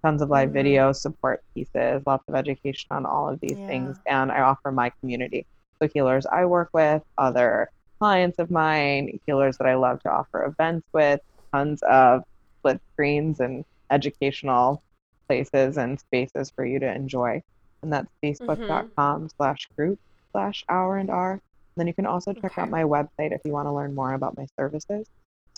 [0.03, 0.53] Tons of live Mhm.
[0.55, 3.99] videos, support pieces, lots of education on all of these things.
[4.07, 5.45] And I offer my community.
[5.81, 7.69] So healers I work with, other
[7.99, 11.19] clients of mine, healers that I love to offer events with,
[11.53, 12.23] tons of
[12.59, 14.81] split screens and educational
[15.27, 17.41] places and spaces for you to enjoy.
[17.83, 19.99] And that's facebook.com slash group
[20.31, 21.39] slash Our and Are.
[21.77, 22.61] Then you can also check Okay.
[22.61, 25.07] out my website if you want to learn more about my services.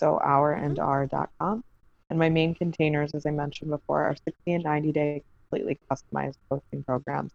[0.00, 1.62] So ourandare.com.
[2.10, 6.34] And my main containers, as I mentioned before, are 60 and 90 day completely customized
[6.50, 7.32] coaching programs.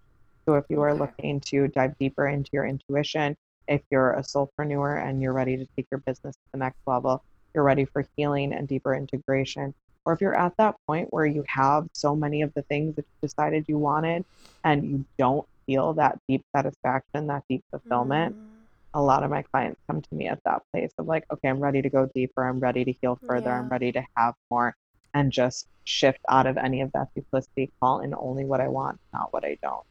[0.48, 0.96] So if you are Okay.
[0.96, 3.36] looking to dive deeper into your intuition,
[3.68, 7.22] if you're a soulpreneur and you're ready to take your business to the next level,
[7.54, 9.74] you're ready for healing and deeper integration,
[10.06, 13.04] or if you're at that point where you have so many of the things that
[13.04, 14.24] you decided you wanted
[14.64, 18.59] and you don't feel that deep satisfaction, that deep fulfillment, Mm,
[18.94, 21.60] a lot of my clients come to me at that place of like, okay, I'm
[21.60, 24.76] ready to go deeper, I'm ready to heal further, I'm ready to have more,
[25.14, 29.00] and just shift out of any of that duplicity, call in only what I want,
[29.14, 29.86] not what I don't.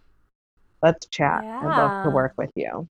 [0.82, 1.42] Let's chat.
[1.42, 2.88] I'd love to work with you.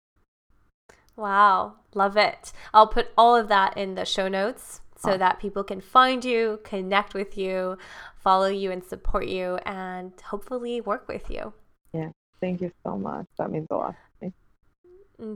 [1.16, 2.52] Wow, love it.
[2.72, 5.18] I'll put all of that in the show notes so oh.
[5.18, 7.78] that people can find you, connect with you,
[8.16, 11.52] follow you, and support you, and hopefully work with you.
[11.92, 12.08] Yeah,
[12.40, 13.26] thank you so much.
[13.38, 13.94] That means a lot.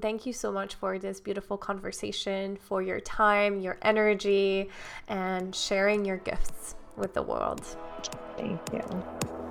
[0.01, 4.71] Thank you so much for this beautiful conversation, for your time, your energy,
[5.07, 7.65] and sharing your gifts with the world.
[8.37, 9.48] Thank you.